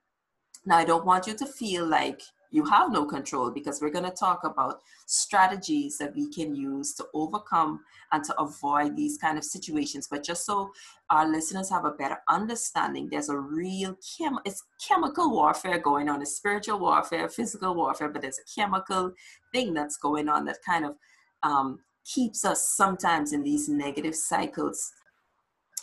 Now 0.66 0.78
i 0.78 0.86
don't 0.86 1.06
want 1.06 1.28
you 1.28 1.36
to 1.36 1.46
feel 1.46 1.86
like 1.86 2.22
you 2.52 2.66
have 2.66 2.92
no 2.92 3.06
control 3.06 3.52
because 3.52 3.82
we're 3.82 3.90
going 3.92 4.10
to 4.10 4.12
talk 4.12 4.44
about 4.44 4.82
strategies 5.06 5.98
that 5.98 6.16
we 6.16 6.32
can 6.32 6.56
use 6.56 6.94
to 6.96 7.06
overcome 7.14 7.82
and 8.12 8.24
to 8.24 8.40
avoid 8.40 8.96
these 8.96 9.18
kind 9.18 9.38
of 9.38 9.44
situations. 9.44 10.08
But 10.10 10.24
just 10.24 10.46
so 10.46 10.72
our 11.10 11.28
listeners 11.28 11.70
have 11.70 11.86
a 11.86 11.92
better 11.92 12.18
understanding 12.30 13.10
there's 13.10 13.30
a 13.30 13.38
real 13.38 13.96
chem 13.96 14.38
it's 14.46 14.64
chemical 14.86 15.32
warfare 15.32 15.80
going 15.80 16.08
on 16.08 16.22
it's 16.22 16.36
spiritual 16.36 16.80
warfare 16.80 17.28
physical 17.28 17.74
warfare 17.74 18.10
but 18.10 18.22
there's 18.22 18.38
a 18.40 18.60
chemical 18.60 19.12
thing 19.52 19.74
that's 19.74 19.98
going 19.98 20.30
on 20.30 20.46
that 20.46 20.58
kind 20.64 20.86
of 20.86 20.96
um, 21.42 21.80
keeps 22.06 22.46
us 22.46 22.68
sometimes 22.70 23.34
in 23.34 23.44
these 23.44 23.70
negative 23.70 24.16
cycles. 24.16 24.94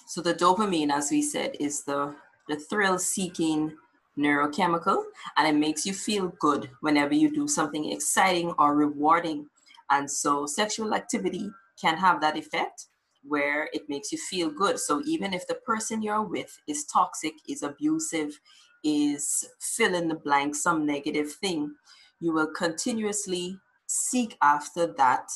So 0.06 0.20
the 0.20 0.34
dopamine 0.34 0.92
as 0.92 1.10
we 1.10 1.22
said 1.22 1.56
is 1.60 1.84
the 1.84 2.14
the 2.48 2.56
thrill 2.56 2.98
seeking 2.98 3.76
neurochemical 4.18 5.02
and 5.36 5.46
it 5.46 5.58
makes 5.58 5.84
you 5.84 5.92
feel 5.92 6.28
good 6.40 6.70
whenever 6.80 7.14
you 7.14 7.30
do 7.30 7.46
something 7.46 7.90
exciting 7.90 8.52
or 8.58 8.74
rewarding. 8.74 9.46
And 9.90 10.10
so 10.10 10.46
sexual 10.46 10.94
activity 10.94 11.50
can 11.80 11.96
have 11.96 12.20
that 12.20 12.36
effect 12.36 12.86
where 13.22 13.68
it 13.72 13.88
makes 13.88 14.12
you 14.12 14.18
feel 14.18 14.50
good. 14.50 14.78
So 14.78 15.02
even 15.04 15.34
if 15.34 15.46
the 15.46 15.54
person 15.54 16.02
you're 16.02 16.22
with 16.22 16.58
is 16.66 16.84
toxic, 16.84 17.34
is 17.48 17.62
abusive, 17.62 18.38
is 18.84 19.44
fill 19.58 19.94
in 19.94 20.08
the 20.08 20.14
blank, 20.14 20.54
some 20.54 20.86
negative 20.86 21.32
thing, 21.32 21.74
you 22.20 22.32
will 22.32 22.46
continuously 22.46 23.58
seek 23.86 24.36
after 24.42 24.86
that 24.86 25.30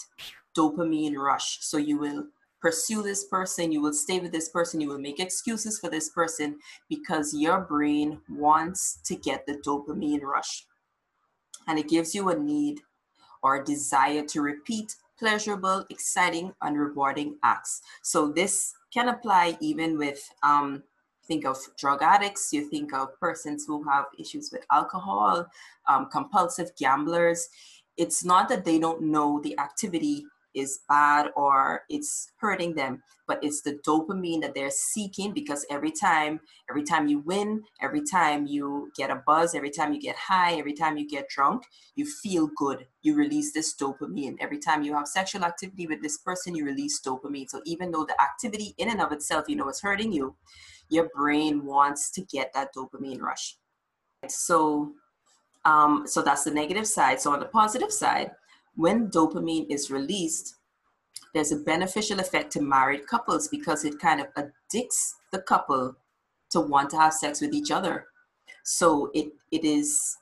dopamine 0.56 1.16
rush. 1.16 1.58
So 1.60 1.76
you 1.76 1.99
will 1.99 2.26
pursue 2.61 3.02
this 3.02 3.25
person, 3.25 3.73
you 3.73 3.81
will 3.81 3.93
stay 3.93 4.21
with 4.21 4.33
this 4.33 4.49
person, 4.49 4.81
you 4.81 4.88
will 4.88 4.99
make 4.99 5.21
excuses 5.21 5.79
for 5.79 5.88
this 5.88 6.11
person 6.11 6.59
because 6.88 7.35
your 7.35 7.61
brain 7.61 8.21
wants 8.29 8.99
to 9.05 9.17
get 9.17 9.47
the 9.47 9.55
dopamine 9.67 10.23
rush. 10.23 10.67
And 11.67 11.79
it 11.79 11.88
gives 11.88 12.14
you 12.14 12.29
a 12.29 12.38
need 12.38 12.81
or 13.43 13.57
a 13.57 13.64
desire 13.64 14.23
to 14.26 14.43
repeat 14.43 14.95
pleasurable, 15.19 15.85
exciting, 15.90 16.52
and 16.62 16.79
rewarding 16.79 17.37
acts. 17.43 17.83
So 18.02 18.33
this 18.33 18.73
can 18.93 19.09
apply 19.09 19.57
even 19.61 19.99
with 19.99 20.29
um, 20.43 20.83
think 21.26 21.45
of 21.45 21.59
drug 21.76 22.02
addicts, 22.02 22.52
you 22.52 22.69
think 22.69 22.93
of 22.93 23.19
persons 23.21 23.64
who 23.67 23.85
have 23.88 24.07
issues 24.19 24.50
with 24.50 24.64
alcohol, 24.73 25.47
um, 25.87 26.09
compulsive 26.11 26.75
gamblers. 26.76 27.49
It's 27.97 28.25
not 28.25 28.49
that 28.49 28.64
they 28.64 28.79
don't 28.79 29.02
know 29.02 29.40
the 29.43 29.59
activity 29.59 30.25
is 30.54 30.80
bad 30.88 31.30
or 31.37 31.83
it's 31.88 32.33
hurting 32.38 32.75
them 32.75 33.02
but 33.26 33.42
it's 33.42 33.62
the 33.62 33.78
dopamine 33.87 34.40
that 34.40 34.54
they're 34.54 34.71
seeking 34.71 35.33
because 35.33 35.64
every 35.71 35.92
time 35.92 36.40
every 36.69 36.83
time 36.83 37.07
you 37.09 37.21
win 37.21 37.62
every 37.80 38.02
time 38.02 38.47
you 38.47 38.90
get 38.97 39.11
a 39.11 39.23
buzz 39.26 39.54
every 39.54 39.71
time 39.71 39.92
you 39.92 40.00
get 40.00 40.16
high 40.16 40.54
every 40.54 40.75
time 40.75 40.97
you 40.97 41.09
get 41.09 41.28
drunk 41.28 41.64
you 42.00 42.07
feel 42.07 42.49
good. 42.57 42.87
You 43.02 43.14
release 43.14 43.52
this 43.52 43.75
dopamine. 43.76 44.37
Every 44.40 44.59
time 44.59 44.83
you 44.83 44.95
have 44.95 45.07
sexual 45.07 45.45
activity 45.45 45.87
with 45.87 46.02
this 46.02 46.19
person 46.19 46.54
you 46.54 46.64
release 46.64 47.00
dopamine. 47.00 47.49
So 47.49 47.61
even 47.66 47.90
though 47.90 48.04
the 48.04 48.21
activity 48.21 48.75
in 48.78 48.88
and 48.90 49.02
of 49.02 49.12
itself 49.12 49.45
you 49.49 49.57
know 49.57 49.69
is 49.69 49.80
hurting 49.80 50.12
you 50.12 50.35
your 50.88 51.09
brain 51.14 51.64
wants 51.64 52.11
to 52.11 52.23
get 52.23 52.52
that 52.54 52.75
dopamine 52.75 53.21
rush. 53.21 53.57
So 54.28 54.92
um, 55.66 56.04
so 56.07 56.23
that's 56.23 56.45
the 56.45 56.50
negative 56.50 56.87
side. 56.87 57.21
So 57.21 57.33
on 57.33 57.40
the 57.40 57.47
positive 57.47 57.92
side 57.92 58.30
when 58.80 59.10
dopamine 59.10 59.66
is 59.68 59.90
released, 59.90 60.56
there's 61.34 61.52
a 61.52 61.56
beneficial 61.56 62.18
effect 62.18 62.50
to 62.50 62.62
married 62.62 63.06
couples 63.06 63.46
because 63.46 63.84
it 63.84 63.99
kind 63.99 64.22
of 64.22 64.28
addicts 64.37 65.16
the 65.32 65.42
couple 65.42 65.94
to 66.49 66.60
want 66.60 66.88
to 66.88 66.96
have 66.96 67.12
sex 67.12 67.42
with 67.42 67.52
each 67.52 67.70
other. 67.70 68.06
So 68.64 69.10
it 69.12 69.32
it 69.52 69.64
is 69.64 70.16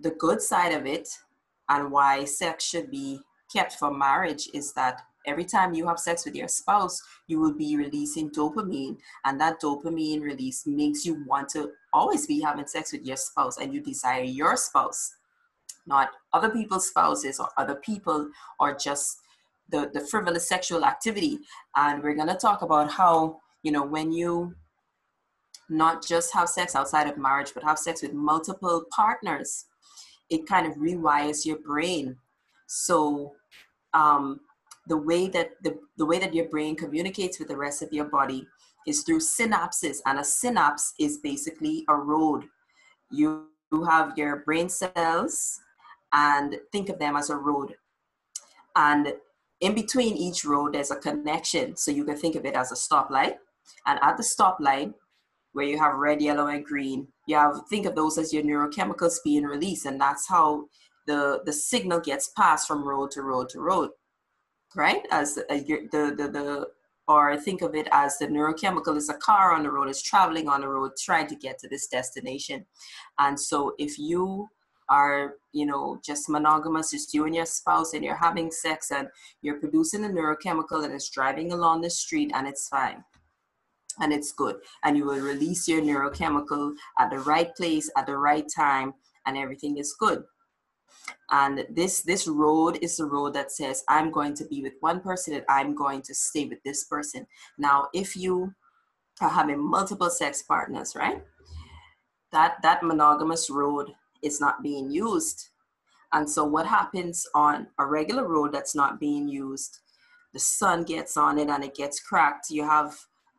the 0.00 0.10
good 0.10 0.42
side 0.42 0.72
of 0.72 0.86
it 0.86 1.08
and 1.68 1.92
why 1.92 2.24
sex 2.24 2.64
should 2.64 2.90
be 2.90 3.20
kept 3.52 3.74
for 3.74 3.94
marriage 3.94 4.48
is 4.52 4.72
that 4.72 5.02
every 5.24 5.44
time 5.44 5.72
you 5.72 5.86
have 5.86 6.00
sex 6.00 6.24
with 6.24 6.34
your 6.34 6.48
spouse, 6.48 7.00
you 7.28 7.38
will 7.38 7.54
be 7.54 7.76
releasing 7.76 8.30
dopamine, 8.30 8.96
and 9.24 9.40
that 9.40 9.60
dopamine 9.60 10.22
release 10.22 10.66
makes 10.66 11.06
you 11.06 11.24
want 11.26 11.48
to 11.50 11.70
always 11.92 12.26
be 12.26 12.40
having 12.40 12.66
sex 12.66 12.92
with 12.92 13.04
your 13.06 13.16
spouse 13.16 13.58
and 13.58 13.72
you 13.72 13.80
desire 13.80 14.22
your 14.22 14.56
spouse 14.56 15.17
not 15.88 16.10
other 16.32 16.50
people's 16.50 16.88
spouses 16.88 17.40
or 17.40 17.48
other 17.56 17.76
people 17.76 18.28
or 18.60 18.76
just 18.76 19.18
the, 19.70 19.90
the 19.92 20.00
frivolous 20.00 20.48
sexual 20.48 20.84
activity. 20.84 21.38
And 21.76 22.02
we're 22.02 22.14
going 22.14 22.28
to 22.28 22.34
talk 22.34 22.62
about 22.62 22.90
how, 22.90 23.40
you 23.62 23.72
know, 23.72 23.84
when 23.84 24.12
you 24.12 24.54
not 25.68 26.06
just 26.06 26.32
have 26.32 26.48
sex 26.48 26.74
outside 26.74 27.08
of 27.08 27.18
marriage, 27.18 27.52
but 27.52 27.64
have 27.64 27.78
sex 27.78 28.02
with 28.02 28.12
multiple 28.12 28.84
partners, 28.94 29.66
it 30.30 30.46
kind 30.46 30.66
of 30.66 30.74
rewires 30.74 31.44
your 31.44 31.58
brain. 31.58 32.16
So, 32.66 33.32
um, 33.94 34.40
the 34.86 34.96
way 34.96 35.28
that 35.28 35.50
the, 35.62 35.78
the 35.98 36.06
way 36.06 36.18
that 36.18 36.34
your 36.34 36.48
brain 36.48 36.74
communicates 36.74 37.38
with 37.38 37.48
the 37.48 37.56
rest 37.56 37.82
of 37.82 37.92
your 37.92 38.06
body 38.06 38.46
is 38.86 39.02
through 39.02 39.20
synapses 39.20 39.98
and 40.06 40.18
a 40.18 40.24
synapse 40.24 40.94
is 40.98 41.18
basically 41.18 41.84
a 41.90 41.94
road 41.94 42.44
you, 43.10 43.46
you 43.72 43.84
have 43.84 44.16
your 44.16 44.36
brain 44.38 44.68
cells 44.68 45.60
and 46.12 46.56
think 46.72 46.88
of 46.88 46.98
them 46.98 47.16
as 47.16 47.30
a 47.30 47.36
road. 47.36 47.74
And 48.76 49.14
in 49.60 49.74
between 49.74 50.16
each 50.16 50.44
road, 50.44 50.74
there's 50.74 50.90
a 50.90 50.96
connection. 50.96 51.76
So 51.76 51.90
you 51.90 52.04
can 52.04 52.16
think 52.16 52.36
of 52.36 52.44
it 52.44 52.54
as 52.54 52.70
a 52.70 52.74
stoplight. 52.74 53.34
And 53.86 53.98
at 54.02 54.16
the 54.16 54.22
stoplight, 54.22 54.94
where 55.52 55.66
you 55.66 55.78
have 55.78 55.96
red, 55.96 56.22
yellow, 56.22 56.46
and 56.46 56.64
green, 56.64 57.08
you 57.26 57.36
have 57.36 57.62
think 57.68 57.86
of 57.86 57.94
those 57.94 58.18
as 58.18 58.32
your 58.32 58.42
neurochemicals 58.42 59.16
being 59.24 59.44
released, 59.44 59.86
and 59.86 60.00
that's 60.00 60.28
how 60.28 60.66
the 61.06 61.40
the 61.44 61.52
signal 61.52 62.00
gets 62.00 62.28
passed 62.28 62.68
from 62.68 62.86
road 62.86 63.10
to 63.12 63.22
road 63.22 63.48
to 63.50 63.60
road, 63.60 63.90
right? 64.76 65.06
As 65.10 65.38
uh, 65.38 65.42
the 65.48 65.88
the 65.90 66.14
the, 66.16 66.28
the 66.28 66.68
or 67.08 67.36
think 67.38 67.62
of 67.62 67.74
it 67.74 67.88
as 67.90 68.18
the 68.18 68.26
neurochemical 68.26 68.96
is 68.96 69.08
a 69.08 69.14
car 69.14 69.54
on 69.54 69.62
the 69.62 69.70
road, 69.70 69.88
is 69.88 70.02
traveling 70.02 70.48
on 70.48 70.60
the 70.60 70.68
road, 70.68 70.92
trying 71.02 71.26
to 71.26 71.34
get 71.34 71.58
to 71.58 71.68
this 71.68 71.86
destination. 71.86 72.66
And 73.18 73.40
so 73.40 73.74
if 73.78 73.98
you 73.98 74.48
are, 74.88 75.34
you 75.52 75.66
know, 75.66 76.00
just 76.04 76.28
monogamous, 76.28 76.90
just 76.90 77.14
you 77.14 77.24
and 77.24 77.34
your 77.34 77.46
spouse, 77.46 77.92
and 77.92 78.04
you're 78.04 78.16
having 78.16 78.50
sex 78.50 78.90
and 78.90 79.08
you're 79.42 79.60
producing 79.60 80.04
a 80.04 80.08
neurochemical 80.08 80.84
and 80.84 80.92
it's 80.94 81.10
driving 81.10 81.52
along 81.52 81.82
the 81.82 81.90
street 81.90 82.30
and 82.34 82.46
it's 82.46 82.68
fine. 82.68 83.04
And 84.00 84.12
it's 84.12 84.32
good. 84.32 84.56
And 84.84 84.96
you 84.96 85.04
will 85.06 85.20
release 85.20 85.66
your 85.66 85.82
neurochemical 85.82 86.74
at 86.98 87.10
the 87.10 87.18
right 87.18 87.54
place 87.56 87.90
at 87.96 88.06
the 88.06 88.16
right 88.16 88.46
time 88.54 88.94
and 89.26 89.36
everything 89.36 89.76
is 89.76 89.94
good. 89.98 90.24
And 91.30 91.66
this 91.70 92.02
this 92.02 92.26
road 92.26 92.78
is 92.80 92.96
the 92.96 93.04
road 93.04 93.34
that 93.34 93.52
says 93.52 93.84
i'm 93.88 94.10
going 94.10 94.34
to 94.34 94.44
be 94.46 94.62
with 94.62 94.74
one 94.80 95.00
person 95.00 95.34
and 95.34 95.44
i'm 95.48 95.74
going 95.74 96.02
to 96.02 96.14
stay 96.14 96.46
with 96.46 96.62
this 96.64 96.84
person. 96.84 97.26
Now 97.58 97.88
if 97.92 98.16
you 98.16 98.54
are 99.20 99.28
having 99.28 99.58
multiple 99.58 100.10
sex 100.10 100.42
partners 100.42 100.94
right 100.96 101.22
that 102.32 102.56
that 102.62 102.82
monogamous 102.82 103.50
road 103.50 103.90
is 104.22 104.40
not 104.40 104.62
being 104.62 104.90
used 104.90 105.48
and 106.12 106.28
so 106.28 106.44
what 106.44 106.66
happens 106.66 107.26
on 107.34 107.66
a 107.78 107.86
regular 107.86 108.26
road 108.26 108.52
that's 108.52 108.74
not 108.74 109.00
being 109.00 109.28
used 109.28 109.80
the 110.32 110.38
sun 110.38 110.84
gets 110.84 111.16
on 111.16 111.38
it 111.38 111.48
and 111.48 111.64
it 111.64 111.74
gets 111.74 112.00
cracked 112.00 112.50
you 112.50 112.64
have 112.64 112.96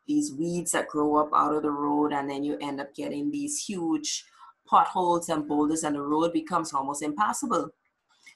these 0.10 0.34
weeds 0.34 0.72
that 0.72 0.88
grow 0.88 1.16
up 1.16 1.30
out 1.34 1.54
of 1.54 1.62
the 1.62 1.72
road 1.72 2.12
and 2.12 2.30
then 2.30 2.44
you 2.44 2.58
end 2.60 2.82
up 2.82 2.94
getting 2.96 3.30
these 3.30 3.64
huge 3.64 4.26
potholes 4.66 5.30
and 5.30 5.48
boulders 5.48 5.84
and 5.84 5.96
the 5.96 6.02
road 6.02 6.34
becomes 6.34 6.74
almost 6.74 7.04
impassable. 7.04 7.70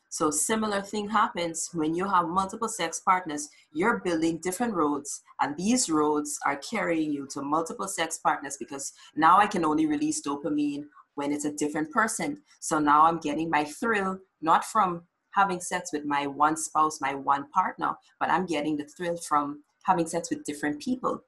So 0.10 0.30
similar 0.30 0.82
thing 0.82 1.10
happens 1.10 1.72
when 1.74 1.96
you 1.96 2.08
have 2.08 2.28
multiple 2.28 2.70
sex 2.70 3.00
partners, 3.00 3.50
you're 3.74 4.02
building 4.06 4.38
different 4.38 4.76
roads 4.76 5.24
and 5.42 5.58
these 5.58 5.90
roads 5.90 6.38
are 6.46 6.58
carrying 6.58 7.12
you 7.12 7.28
to 7.32 7.42
multiple 7.42 7.88
sex 7.88 8.20
partners 8.20 8.56
because 8.60 8.94
now 9.16 9.40
I 9.40 9.48
can 9.48 9.66
only 9.66 9.88
release 9.88 10.22
dopamine 10.22 10.84
when 11.16 11.32
it's 11.32 11.46
a 11.46 11.54
different 11.54 11.92
person. 11.92 12.42
So 12.60 12.80
now 12.80 13.06
I'm 13.06 13.20
getting 13.20 13.50
my 13.50 13.64
thrill 13.64 14.20
not 14.42 14.66
from 14.66 15.04
having 15.32 15.60
sex 15.60 15.92
with 15.92 16.06
my 16.06 16.28
one 16.28 16.56
spouse, 16.56 17.02
my 17.02 17.14
one 17.14 17.50
partner, 17.50 17.94
but 18.20 18.30
I'm 18.30 18.46
getting 18.46 18.78
the 18.78 18.86
thrill 18.86 19.18
from 19.18 19.64
having 19.84 20.08
sex 20.08 20.30
with 20.30 20.44
different 20.46 20.82
people. 20.82 21.24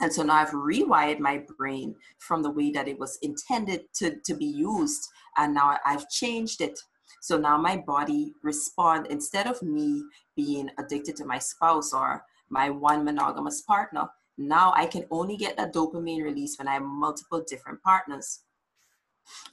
And 0.00 0.12
so 0.12 0.22
now 0.22 0.36
I've 0.36 0.50
rewired 0.50 1.18
my 1.18 1.44
brain 1.58 1.94
from 2.18 2.42
the 2.42 2.50
way 2.50 2.70
that 2.70 2.88
it 2.88 2.98
was 2.98 3.18
intended 3.22 3.82
to, 3.96 4.16
to 4.24 4.34
be 4.34 4.46
used. 4.46 5.06
And 5.36 5.54
now 5.54 5.78
I've 5.84 6.08
changed 6.08 6.62
it. 6.62 6.78
So 7.20 7.36
now 7.36 7.58
my 7.58 7.76
body 7.76 8.32
respond 8.42 9.08
instead 9.08 9.46
of 9.46 9.62
me 9.62 10.02
being 10.36 10.70
addicted 10.78 11.16
to 11.16 11.26
my 11.26 11.38
spouse 11.38 11.92
or 11.92 12.24
my 12.48 12.70
one 12.70 13.04
monogamous 13.04 13.60
partner, 13.62 14.08
now 14.38 14.72
I 14.74 14.86
can 14.86 15.04
only 15.10 15.36
get 15.36 15.56
that 15.58 15.74
dopamine 15.74 16.24
release 16.24 16.58
when 16.58 16.66
I 16.66 16.74
have 16.74 16.82
multiple 16.82 17.44
different 17.46 17.82
partners. 17.82 18.40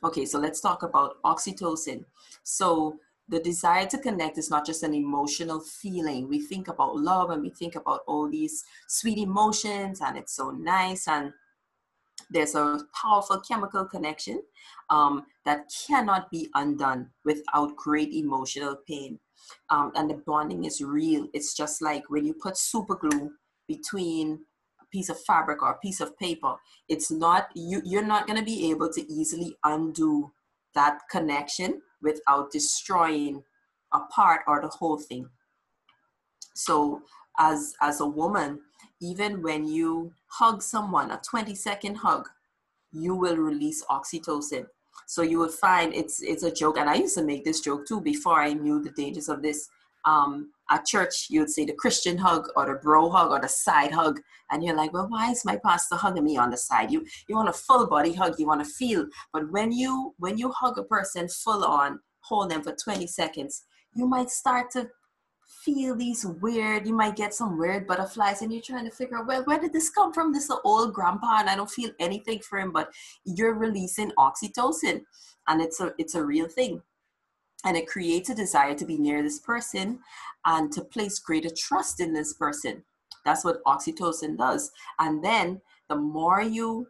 Okay, 0.03 0.25
so 0.25 0.39
let's 0.39 0.62
talk 0.62 0.83
about 0.83 1.21
oxytocin. 1.24 2.05
So 2.43 3.00
the 3.29 3.39
desire 3.39 3.86
to 3.88 3.97
connect 3.97 4.38
is 4.38 4.50
not 4.50 4.65
just 4.65 4.83
an 4.83 4.93
emotional 4.93 5.59
feeling. 5.59 6.29
We 6.29 6.39
think 6.39 6.67
about 6.67 6.97
love 6.97 7.29
and 7.29 7.41
we 7.41 7.50
think 7.50 7.75
about 7.75 8.01
all 8.07 8.29
these 8.29 8.63
sweet 8.88 9.17
emotions, 9.17 10.01
and 10.01 10.17
it's 10.17 10.34
so 10.36 10.51
nice. 10.51 11.08
And 11.08 11.34
there's 12.30 12.56
a 12.56 12.80
powerful 13.01 13.39
chemical 13.39 13.86
connection 13.86 14.41
um, 14.89 15.25
that 15.45 15.71
cannot 15.88 16.30
be 16.32 16.49
undone 16.56 17.10
without 17.25 17.75
great 17.75 18.13
emotional 18.13 18.77
pain. 18.88 19.19
Um, 19.69 19.91
and 19.95 20.10
the 20.10 20.15
bonding 20.25 20.65
is 20.65 20.82
real. 20.82 21.27
It's 21.34 21.53
just 21.53 21.82
like 21.82 22.10
when 22.10 22.25
you 22.25 22.34
put 22.34 22.58
super 22.58 22.95
glue 22.95 23.32
between 23.67 24.39
piece 24.91 25.10
of 25.10 25.19
fabric 25.21 25.62
or 25.62 25.71
a 25.71 25.78
piece 25.78 26.00
of 26.00 26.17
paper, 26.17 26.56
it's 26.88 27.12
not, 27.12 27.50
you, 27.56 27.82
you're 27.84 28.06
not 28.06 28.28
going 28.28 28.39
to 28.39 28.45
be 28.45 28.69
able 28.69 28.91
to 28.93 29.12
easily 29.12 29.56
undo 29.63 30.32
that 30.76 31.00
connection 31.10 31.82
without 32.02 32.52
destroying 32.52 33.43
a 33.93 34.00
part 34.00 34.41
or 34.47 34.62
the 34.62 34.67
whole 34.67 34.97
thing. 34.97 35.30
So 36.54 37.02
as 37.38 37.76
as 37.82 38.02
a 38.02 38.06
woman, 38.06 38.60
even 39.00 39.41
when 39.41 39.67
you 39.67 40.13
hug 40.28 40.62
someone, 40.62 41.12
a 41.12 41.21
20 41.30 41.54
second 41.56 41.95
hug, 41.95 42.28
you 42.91 43.15
will 43.15 43.38
release 43.38 43.84
oxytocin. 43.89 44.65
So 45.06 45.21
you 45.21 45.38
will 45.39 45.50
find 45.50 45.93
it's 45.93 46.21
it's 46.21 46.43
a 46.43 46.52
joke, 46.52 46.78
and 46.78 46.89
I 46.89 46.95
used 46.95 47.15
to 47.15 47.23
make 47.23 47.45
this 47.45 47.62
joke 47.62 47.86
too 47.88 48.02
before 48.02 48.41
I 48.41 48.54
knew 48.54 48.82
the 48.82 48.91
dangers 48.91 49.30
of 49.30 49.41
this. 49.41 49.69
Um, 50.08 50.52
church, 50.86 51.28
you 51.30 51.41
would 51.41 51.50
say 51.50 51.65
the 51.65 51.74
Christian 51.74 52.17
hug 52.17 52.48
or 52.56 52.65
the 52.65 52.76
bro 52.76 53.10
hug 53.10 53.32
or 53.32 53.39
the 53.39 53.48
side 53.48 53.91
hug, 53.91 54.20
and 54.52 54.63
you're 54.63 54.76
like, 54.76 54.93
well, 54.93 55.08
why 55.10 55.32
is 55.32 55.46
my 55.46 55.58
pastor 55.58 55.96
hugging 55.96 56.24
me 56.24 56.38
on 56.38 56.50
the 56.50 56.58
side? 56.58 56.91
You 56.91 57.06
you 57.28 57.36
want 57.36 57.50
a 57.50 57.54
full 57.54 57.88
body 57.88 58.13
hug, 58.13 58.36
you 58.39 58.48
want 58.48 58.63
to 58.63 58.70
feel, 58.70 59.08
but 59.34 59.52
when 59.52 59.72
you 59.72 60.13
when 60.17 60.38
you 60.38 60.52
hug 60.52 60.78
a 60.78 60.84
person 60.84 61.28
full 61.28 61.63
on, 61.63 62.00
hold 62.22 62.52
them 62.52 62.63
for 62.63 62.74
20 62.74 63.08
seconds, 63.08 63.63
you 63.93 64.08
might 64.08 64.30
start 64.30 64.72
to 64.72 64.89
feel 65.63 65.96
these 65.96 66.26
weird, 66.26 66.88
you 66.88 66.93
might 66.93 67.15
get 67.15 67.34
some 67.34 67.58
weird 67.58 67.88
butterflies 67.88 68.41
and 68.41 68.54
you're 68.54 68.62
trying 68.62 68.86
to 68.86 68.91
figure 68.91 69.17
out, 69.17 69.28
well, 69.28 69.43
where 69.43 69.60
did 69.60 69.74
this 69.74 69.89
come 69.89 70.13
from? 70.13 70.32
This 70.32 70.46
is 70.46 70.60
old 70.63 70.93
grandpa 70.93 71.39
and 71.39 71.50
I 71.50 71.56
don't 71.56 71.70
feel 71.70 71.91
anything 72.00 72.39
for 72.39 72.60
him, 72.60 72.72
but 72.72 72.89
you're 73.26 73.54
releasing 73.54 74.12
oxytocin 74.12 75.02
and 75.48 75.62
it's 75.62 75.80
a, 75.82 75.93
it's 75.98 76.15
a 76.15 76.24
real 76.24 76.48
thing. 76.48 76.82
And 77.65 77.76
it 77.76 77.88
creates 77.88 78.30
a 78.30 78.36
desire 78.36 78.76
to 78.76 78.86
be 78.86 78.98
near 78.98 79.24
this 79.24 79.39
person 79.39 80.00
and 80.46 80.72
to 80.72 80.84
place 80.84 81.20
greater 81.20 81.50
trust 81.50 82.00
in 82.00 82.13
this 82.13 82.34
person. 82.34 82.84
That's 83.26 83.43
what 83.43 83.63
oxytocin 83.65 84.38
does. 84.38 84.72
And 85.00 85.24
then 85.24 85.62
the 85.89 85.96
more 85.96 86.41
you 86.41 86.88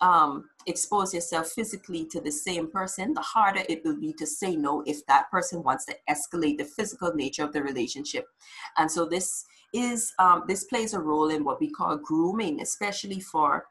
um, 0.00 0.48
expose 0.66 1.12
yourself 1.12 1.48
physically 1.48 2.06
to 2.06 2.20
the 2.20 2.30
same 2.30 2.70
person, 2.70 3.14
the 3.14 3.20
harder 3.20 3.62
it 3.68 3.82
will 3.84 3.98
be 3.98 4.12
to 4.14 4.26
say 4.26 4.56
no 4.56 4.82
if 4.86 5.04
that 5.06 5.30
person 5.30 5.62
wants 5.62 5.84
to 5.86 5.96
escalate 6.08 6.58
the 6.58 6.64
physical 6.64 7.12
nature 7.14 7.44
of 7.44 7.52
the 7.52 7.62
relationship. 7.62 8.26
And 8.76 8.90
so 8.90 9.04
this 9.04 9.44
is 9.72 10.12
um, 10.18 10.44
this 10.48 10.64
plays 10.64 10.94
a 10.94 11.00
role 11.00 11.30
in 11.30 11.44
what 11.44 11.60
we 11.60 11.70
call 11.70 11.96
grooming, 11.96 12.60
especially 12.60 13.20
for 13.20 13.66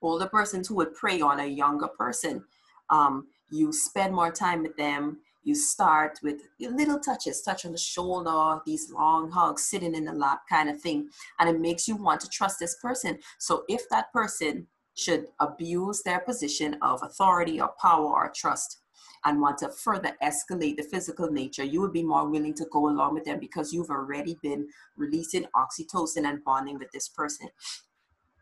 older 0.00 0.26
persons 0.26 0.68
who 0.68 0.74
would 0.76 0.94
prey 0.94 1.20
on 1.20 1.40
a 1.40 1.46
younger 1.46 1.88
person. 1.88 2.44
Um, 2.90 3.28
you 3.50 3.72
spend 3.72 4.14
more 4.14 4.32
time 4.32 4.62
with 4.62 4.76
them. 4.76 5.18
You 5.44 5.54
start 5.54 6.20
with 6.22 6.42
little 6.60 7.00
touches, 7.00 7.42
touch 7.42 7.64
on 7.64 7.72
the 7.72 7.78
shoulder, 7.78 8.60
these 8.64 8.90
long 8.92 9.30
hugs, 9.30 9.64
sitting 9.64 9.94
in 9.94 10.04
the 10.04 10.12
lap 10.12 10.42
kind 10.48 10.70
of 10.70 10.80
thing. 10.80 11.08
And 11.38 11.48
it 11.48 11.60
makes 11.60 11.88
you 11.88 11.96
want 11.96 12.20
to 12.20 12.28
trust 12.28 12.58
this 12.60 12.76
person. 12.80 13.18
So 13.38 13.64
if 13.68 13.88
that 13.88 14.12
person 14.12 14.66
should 14.94 15.26
abuse 15.40 16.02
their 16.02 16.20
position 16.20 16.76
of 16.82 17.02
authority 17.02 17.60
or 17.60 17.72
power 17.80 18.06
or 18.06 18.32
trust 18.34 18.78
and 19.24 19.40
want 19.40 19.58
to 19.58 19.68
further 19.68 20.12
escalate 20.22 20.76
the 20.76 20.86
physical 20.90 21.30
nature, 21.30 21.64
you 21.64 21.80
would 21.80 21.92
be 21.92 22.02
more 22.02 22.28
willing 22.28 22.54
to 22.54 22.66
go 22.72 22.88
along 22.88 23.14
with 23.14 23.24
them 23.24 23.38
because 23.40 23.72
you've 23.72 23.90
already 23.90 24.38
been 24.42 24.68
releasing 24.96 25.46
oxytocin 25.56 26.24
and 26.24 26.44
bonding 26.44 26.78
with 26.78 26.90
this 26.92 27.08
person. 27.08 27.48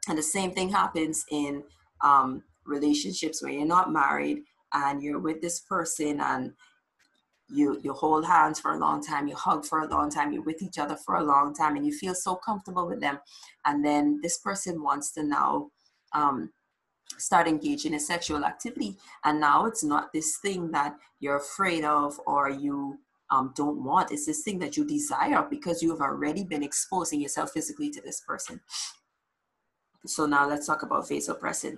And 0.08 0.18
the 0.18 0.22
same 0.22 0.52
thing 0.52 0.70
happens 0.70 1.24
in 1.30 1.62
um, 2.00 2.42
relationships 2.64 3.42
where 3.42 3.52
you're 3.52 3.66
not 3.66 3.92
married 3.92 4.42
and 4.72 5.02
you're 5.02 5.18
with 5.18 5.40
this 5.40 5.60
person 5.60 6.20
and 6.20 6.52
you 7.52 7.80
you 7.82 7.92
hold 7.92 8.24
hands 8.24 8.60
for 8.60 8.72
a 8.72 8.78
long 8.78 9.04
time 9.04 9.26
you 9.26 9.34
hug 9.34 9.64
for 9.64 9.80
a 9.80 9.88
long 9.88 10.10
time 10.10 10.32
you're 10.32 10.42
with 10.42 10.62
each 10.62 10.78
other 10.78 10.96
for 10.96 11.16
a 11.16 11.24
long 11.24 11.54
time 11.54 11.76
and 11.76 11.84
you 11.84 11.92
feel 11.92 12.14
so 12.14 12.36
comfortable 12.36 12.86
with 12.86 13.00
them 13.00 13.18
and 13.66 13.84
then 13.84 14.20
this 14.22 14.38
person 14.38 14.82
wants 14.82 15.12
to 15.12 15.22
now 15.22 15.68
um, 16.12 16.50
start 17.18 17.46
engaging 17.46 17.92
in 17.92 18.00
sexual 18.00 18.44
activity. 18.44 18.96
And 19.24 19.40
now 19.40 19.66
it's 19.66 19.84
not 19.84 20.12
this 20.12 20.38
thing 20.38 20.70
that 20.72 20.96
you're 21.18 21.36
afraid 21.36 21.84
of 21.84 22.20
or 22.26 22.50
you 22.50 22.98
um, 23.30 23.52
don't 23.54 23.82
want. 23.84 24.10
It's 24.10 24.26
this 24.26 24.42
thing 24.42 24.58
that 24.60 24.76
you 24.76 24.84
desire 24.84 25.46
because 25.48 25.82
you 25.82 25.90
have 25.90 26.00
already 26.00 26.44
been 26.44 26.62
exposing 26.62 27.20
yourself 27.20 27.52
physically 27.52 27.90
to 27.90 28.00
this 28.00 28.20
person. 28.20 28.60
So 30.06 30.26
now 30.26 30.48
let's 30.48 30.66
talk 30.66 30.82
about 30.82 31.04
vasopressin. 31.04 31.76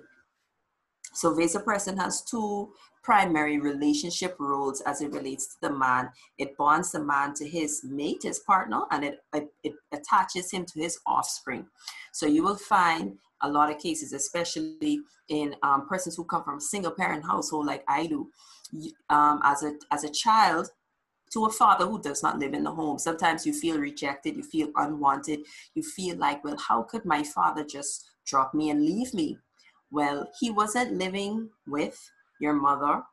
So 1.13 1.33
vasopressin 1.33 1.97
has 1.99 2.21
two 2.21 2.73
primary 3.03 3.59
relationship 3.59 4.35
roles 4.39 4.81
as 4.81 5.01
it 5.01 5.11
relates 5.11 5.47
to 5.47 5.55
the 5.61 5.69
man. 5.69 6.09
It 6.37 6.57
bonds 6.57 6.91
the 6.91 7.03
man 7.03 7.33
to 7.35 7.47
his 7.47 7.83
mate, 7.83 8.23
his 8.23 8.39
partner, 8.39 8.81
and 8.91 9.03
it, 9.03 9.19
it, 9.33 9.47
it 9.63 9.73
attaches 9.91 10.51
him 10.51 10.65
to 10.65 10.79
his 10.79 10.97
offspring. 11.05 11.67
So 12.13 12.25
you 12.25 12.43
will 12.43 12.55
find 12.55 13.17
a 13.41 13.49
lot 13.49 13.69
of 13.69 13.77
cases, 13.79 14.13
especially 14.13 15.01
in 15.27 15.55
um, 15.63 15.87
persons 15.87 16.15
who 16.15 16.23
come 16.23 16.43
from 16.43 16.59
single 16.59 16.91
parent 16.91 17.25
household 17.25 17.65
like 17.65 17.83
I 17.87 18.07
do. 18.07 18.29
Um, 19.09 19.39
as 19.43 19.61
a 19.61 19.73
as 19.91 20.03
a 20.03 20.09
child, 20.09 20.71
to 21.33 21.45
a 21.45 21.49
father 21.51 21.85
who 21.85 22.01
does 22.01 22.23
not 22.23 22.39
live 22.39 22.53
in 22.53 22.63
the 22.63 22.71
home. 22.71 22.97
Sometimes 22.99 23.45
you 23.45 23.53
feel 23.53 23.77
rejected, 23.77 24.37
you 24.37 24.43
feel 24.43 24.69
unwanted, 24.75 25.41
you 25.73 25.83
feel 25.83 26.15
like, 26.17 26.43
well, 26.43 26.57
how 26.57 26.83
could 26.83 27.05
my 27.05 27.23
father 27.23 27.63
just 27.63 28.05
drop 28.25 28.53
me 28.53 28.69
and 28.69 28.85
leave 28.85 29.13
me? 29.13 29.37
Well, 29.93 30.27
he 30.39 30.49
wasn't 30.49 30.93
living 30.93 31.51
with 31.67 32.09
your 32.39 32.53
mother 32.53 33.03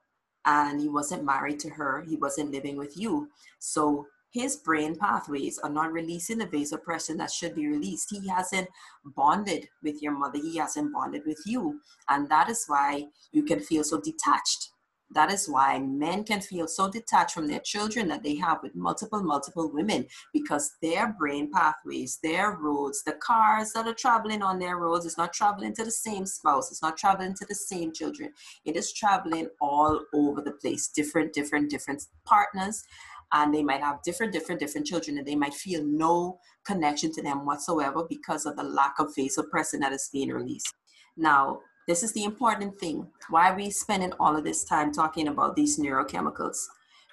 and 0.47 0.81
he 0.81 0.89
wasn't 0.89 1.25
married 1.25 1.61
to 1.61 1.69
her, 1.69 2.01
he 2.09 2.17
wasn't 2.17 2.53
living 2.53 2.79
with 2.79 2.97
you. 2.97 3.29
So 3.59 4.07
his 4.33 4.57
brain 4.57 4.97
pathways 4.97 5.59
are 5.59 5.69
not 5.69 5.93
releasing 5.93 6.39
the 6.39 6.47
vasopressin 6.47 7.19
that 7.19 7.31
should 7.31 7.55
be 7.55 7.67
released. 7.67 8.09
He 8.11 8.27
hasn't 8.29 8.69
bonded 9.05 9.69
with 9.83 10.01
your 10.01 10.13
mother, 10.13 10.39
he 10.39 10.57
hasn't 10.57 10.91
bonded 10.91 11.27
with 11.27 11.43
you. 11.45 11.81
And 12.09 12.31
that 12.31 12.49
is 12.49 12.65
why 12.67 13.09
you 13.31 13.43
can 13.43 13.61
feel 13.61 13.85
so 13.85 14.01
detached 14.01 14.71
that 15.13 15.33
is 15.33 15.49
why 15.49 15.79
men 15.79 16.25
can 16.25 16.41
feel 16.41 16.69
so 16.69 16.89
detached 16.89 17.35
from 17.35 17.49
their 17.49 17.61
children 17.61 18.07
that 18.09 18.23
they 18.23 18.37
have 18.37 18.63
with 18.63 18.77
multiple, 18.77 19.23
multiple 19.23 19.71
women 19.73 20.07
because 20.33 20.73
their 20.83 21.15
brain 21.19 21.51
pathways, 21.53 22.19
their 22.23 22.53
roads, 22.61 23.03
the 23.03 23.13
cars 23.15 23.73
that 23.73 23.87
are 23.87 23.95
traveling 23.95 24.43
on 24.43 24.59
their 24.59 24.77
roads 24.77 25.05
is 25.05 25.19
not 25.19 25.33
traveling 25.33 25.75
to 25.75 25.85
the 25.85 25.91
same 25.91 26.25
spouse, 26.25 26.71
it's 26.71 26.83
not 26.83 26.97
traveling 26.97 27.35
to 27.35 27.47
the 27.47 27.55
same 27.55 27.93
children. 27.93 28.33
It 28.65 28.77
is 28.77 28.93
traveling 28.93 29.49
all 29.61 30.01
over 30.15 30.41
the 30.41 30.53
place, 30.53 30.89
different, 30.89 31.33
different, 31.33 31.71
different 31.71 32.05
partners. 32.25 32.85
And 33.33 33.55
they 33.55 33.63
might 33.63 33.81
have 33.81 34.03
different, 34.03 34.33
different, 34.33 34.59
different 34.61 34.89
children, 34.89 35.17
and 35.17 35.27
they 35.27 35.37
might 35.37 35.55
feel 35.55 35.85
no 35.85 36.41
connection 36.65 37.13
to 37.13 37.23
them 37.23 37.47
whatsoever 37.47 38.05
because 38.09 38.45
of 38.45 38.57
the 38.57 38.65
lack 38.65 38.99
of 38.99 39.15
vasopressin 39.15 39.79
that 39.81 39.93
is 39.93 40.11
being 40.13 40.31
released. 40.31 40.75
Now, 41.17 41.61
this 41.91 42.05
is 42.05 42.13
the 42.13 42.23
important 42.23 42.79
thing. 42.79 43.05
Why 43.31 43.51
are 43.51 43.57
we 43.57 43.69
spending 43.69 44.13
all 44.21 44.37
of 44.37 44.45
this 44.45 44.63
time 44.63 44.93
talking 44.93 45.27
about 45.27 45.57
these 45.57 45.77
neurochemicals? 45.77 46.57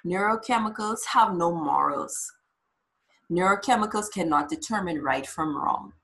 Neurochemicals 0.06 1.04
have 1.06 1.34
no 1.34 1.52
morals. 1.52 2.32
Neurochemicals 3.28 4.08
cannot 4.12 4.48
determine 4.48 5.02
right 5.02 5.26
from 5.26 5.56
wrong. 5.56 5.94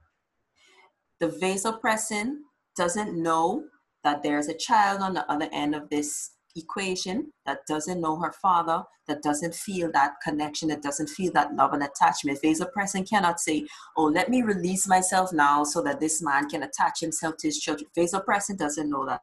The 1.20 1.28
vasopressin 1.28 2.38
doesn't 2.76 3.16
know 3.16 3.62
that 4.02 4.24
there's 4.24 4.48
a 4.48 4.58
child 4.58 5.02
on 5.02 5.14
the 5.14 5.30
other 5.30 5.48
end 5.52 5.76
of 5.76 5.88
this 5.88 6.32
equation 6.56 7.32
that 7.46 7.66
doesn't 7.66 8.00
know 8.00 8.16
her 8.20 8.32
father, 8.32 8.84
that 9.06 9.22
doesn't 9.22 9.54
feel 9.54 9.90
that 9.92 10.14
connection, 10.22 10.68
that 10.68 10.82
doesn't 10.82 11.08
feel 11.08 11.32
that 11.32 11.54
love 11.54 11.72
and 11.72 11.82
attachment. 11.82 12.40
Vasopressin 12.42 13.08
cannot 13.08 13.40
say, 13.40 13.66
Oh, 13.96 14.04
let 14.04 14.28
me 14.28 14.42
release 14.42 14.86
myself 14.88 15.32
now 15.32 15.64
so 15.64 15.82
that 15.82 16.00
this 16.00 16.22
man 16.22 16.48
can 16.48 16.62
attach 16.62 17.00
himself 17.00 17.36
to 17.38 17.48
his 17.48 17.58
children. 17.58 17.88
Vasopressin 17.96 18.56
doesn't 18.56 18.90
know 18.90 19.06
that. 19.06 19.20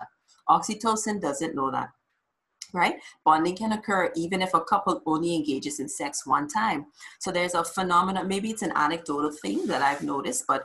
Oxytocin 0.50 1.22
doesn't 1.22 1.56
know 1.56 1.72
that. 1.72 1.89
Right? 2.74 2.96
Bonding 3.26 3.58
can 3.58 3.74
occur 3.74 4.12
even 4.15 4.41
if 4.41 4.54
a 4.54 4.62
couple 4.62 5.02
only 5.06 5.36
engages 5.36 5.82
in 5.82 5.89
sex 5.89 6.26
one 6.26 6.48
time. 6.48 6.86
So 7.20 7.30
there's 7.30 7.54
a 7.54 7.65
phenomenon, 7.65 8.30
maybe 8.30 8.50
it's 8.50 8.62
an 8.62 8.72
anecdotal 8.76 9.32
thing 9.32 9.67
that 9.67 9.82
I've 9.82 10.04
noticed, 10.04 10.46
but 10.48 10.63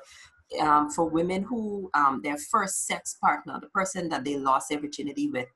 um, 0.61 0.91
for 0.91 1.09
women 1.09 1.43
who 1.43 1.91
um, 1.95 2.21
their 2.23 2.39
first 2.39 2.87
sex 2.87 3.17
partner, 3.21 3.59
the 3.61 3.69
person 3.69 4.09
that 4.11 4.25
they 4.25 4.37
lost 4.37 4.69
their 4.69 4.81
virginity 4.81 5.29
with, 5.29 5.49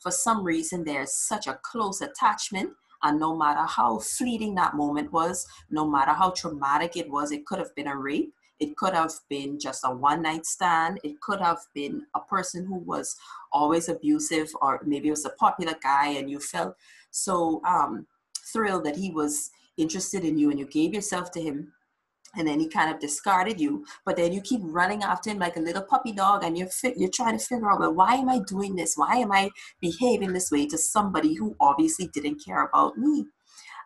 for 0.00 0.10
some 0.10 0.42
reason 0.42 0.84
there's 0.84 1.12
such 1.12 1.46
a 1.46 1.58
close 1.62 2.00
attachment 2.00 2.70
and 3.02 3.18
no 3.18 3.36
matter 3.36 3.64
how 3.64 3.98
fleeting 3.98 4.54
that 4.54 4.74
moment 4.74 5.12
was 5.12 5.46
no 5.70 5.86
matter 5.88 6.12
how 6.12 6.30
traumatic 6.30 6.96
it 6.96 7.10
was 7.10 7.30
it 7.32 7.46
could 7.46 7.58
have 7.58 7.74
been 7.74 7.86
a 7.86 7.96
rape 7.96 8.32
it 8.58 8.76
could 8.76 8.92
have 8.92 9.12
been 9.28 9.58
just 9.58 9.82
a 9.84 9.90
one 9.90 10.22
night 10.22 10.44
stand 10.44 10.98
it 11.02 11.20
could 11.20 11.40
have 11.40 11.60
been 11.74 12.02
a 12.14 12.20
person 12.20 12.66
who 12.66 12.76
was 12.76 13.16
always 13.52 13.88
abusive 13.88 14.50
or 14.60 14.80
maybe 14.84 15.08
it 15.08 15.12
was 15.12 15.24
a 15.24 15.30
popular 15.30 15.74
guy 15.82 16.08
and 16.08 16.30
you 16.30 16.38
felt 16.38 16.74
so 17.10 17.60
um, 17.66 18.06
thrilled 18.52 18.84
that 18.84 18.96
he 18.96 19.10
was 19.10 19.50
interested 19.76 20.24
in 20.24 20.38
you 20.38 20.50
and 20.50 20.58
you 20.58 20.66
gave 20.66 20.94
yourself 20.94 21.30
to 21.30 21.40
him 21.40 21.72
and 22.36 22.46
then 22.46 22.60
he 22.60 22.68
kind 22.68 22.92
of 22.92 23.00
discarded 23.00 23.60
you 23.60 23.84
but 24.04 24.16
then 24.16 24.32
you 24.32 24.40
keep 24.40 24.60
running 24.62 25.02
after 25.02 25.30
him 25.30 25.38
like 25.38 25.56
a 25.56 25.60
little 25.60 25.82
puppy 25.82 26.12
dog 26.12 26.44
and 26.44 26.56
you're 26.56 26.68
fi- 26.68 26.94
you're 26.96 27.10
trying 27.10 27.36
to 27.36 27.44
figure 27.44 27.70
out 27.70 27.80
well 27.80 27.94
why 27.94 28.14
am 28.14 28.28
i 28.28 28.38
doing 28.46 28.76
this? 28.76 28.94
Why 28.96 29.16
am 29.16 29.32
i 29.32 29.50
behaving 29.80 30.32
this 30.32 30.50
way 30.50 30.66
to 30.66 30.78
somebody 30.78 31.34
who 31.34 31.56
obviously 31.60 32.08
didn't 32.08 32.44
care 32.44 32.64
about 32.64 32.96
me? 32.96 33.26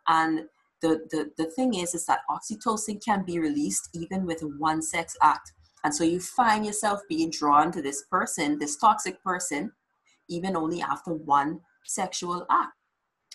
And 0.09 0.43
the, 0.81 1.07
the, 1.11 1.31
the 1.39 1.51
thing 1.51 1.75
is 1.75 1.95
is 1.95 2.07
that 2.07 2.21
oxytocin 2.31 3.03
can 3.03 3.25
be 3.25 3.39
released 3.39 3.89
even 3.95 4.27
with 4.27 4.41
one 4.59 4.83
sex 4.83 5.17
act. 5.23 5.53
And 5.83 5.95
so 5.95 6.05
you 6.05 6.21
find 6.21 6.65
yourself 6.65 7.01
being 7.09 7.31
drawn 7.31 7.73
to 7.73 7.83
this 7.83 8.05
person 8.11 8.59
this 8.59 8.77
toxic 8.77 9.23
person 9.23 9.73
even 10.29 10.57
only 10.57 10.81
after 10.83 11.13
one 11.13 11.61
sexual 11.85 12.47
act 12.51 12.73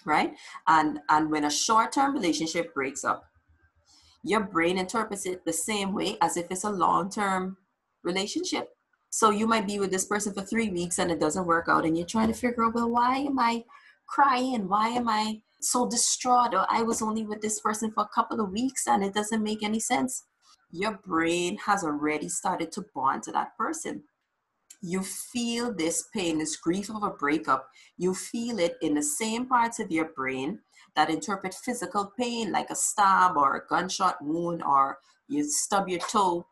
right? 0.05 0.33
And 0.67 0.99
and 1.09 1.29
when 1.29 1.45
a 1.45 1.51
short-term 1.51 2.13
relationship 2.13 2.73
breaks 2.73 3.03
up 3.03 3.25
your 4.23 4.41
brain 4.41 4.77
interprets 4.77 5.25
it 5.25 5.45
the 5.45 5.53
same 5.53 5.93
way 5.93 6.17
as 6.21 6.37
if 6.37 6.47
it's 6.51 6.63
a 6.63 6.69
long 6.69 7.09
term 7.09 7.57
relationship. 8.03 8.69
So 9.09 9.31
you 9.31 9.47
might 9.47 9.67
be 9.67 9.79
with 9.79 9.91
this 9.91 10.05
person 10.05 10.33
for 10.33 10.41
three 10.41 10.69
weeks 10.69 10.99
and 10.99 11.09
it 11.09 11.19
doesn't 11.19 11.47
work 11.47 11.67
out, 11.67 11.85
and 11.85 11.97
you're 11.97 12.05
trying 12.05 12.27
to 12.27 12.33
figure 12.33 12.63
out, 12.63 12.75
well, 12.75 12.89
why 12.89 13.17
am 13.17 13.39
I 13.39 13.63
crying? 14.07 14.67
Why 14.67 14.89
am 14.89 15.07
I 15.07 15.41
so 15.61 15.87
distraught? 15.87 16.53
Or 16.53 16.65
I 16.69 16.81
was 16.83 17.01
only 17.01 17.23
with 17.23 17.41
this 17.41 17.59
person 17.59 17.91
for 17.91 18.03
a 18.03 18.15
couple 18.15 18.39
of 18.41 18.51
weeks 18.51 18.87
and 18.87 19.03
it 19.03 19.13
doesn't 19.13 19.43
make 19.43 19.63
any 19.63 19.79
sense. 19.79 20.25
Your 20.71 20.99
brain 21.05 21.57
has 21.65 21.83
already 21.83 22.29
started 22.29 22.71
to 22.73 22.85
bond 22.93 23.23
to 23.23 23.31
that 23.31 23.57
person. 23.57 24.03
You 24.81 25.01
feel 25.03 25.73
this 25.73 26.05
pain, 26.13 26.37
this 26.37 26.55
grief 26.55 26.89
of 26.89 27.03
a 27.03 27.09
breakup. 27.09 27.67
You 27.97 28.13
feel 28.13 28.59
it 28.59 28.77
in 28.81 28.93
the 28.93 29.03
same 29.03 29.45
parts 29.45 29.79
of 29.79 29.91
your 29.91 30.05
brain 30.15 30.59
that 30.95 31.09
interpret 31.09 31.53
physical 31.53 32.11
pain 32.17 32.51
like 32.51 32.69
a 32.69 32.75
stab 32.75 33.37
or 33.37 33.55
a 33.55 33.67
gunshot 33.67 34.23
wound 34.23 34.63
or 34.63 34.99
you 35.27 35.43
stub 35.43 35.87
your 35.87 35.99
toe, 35.99 36.45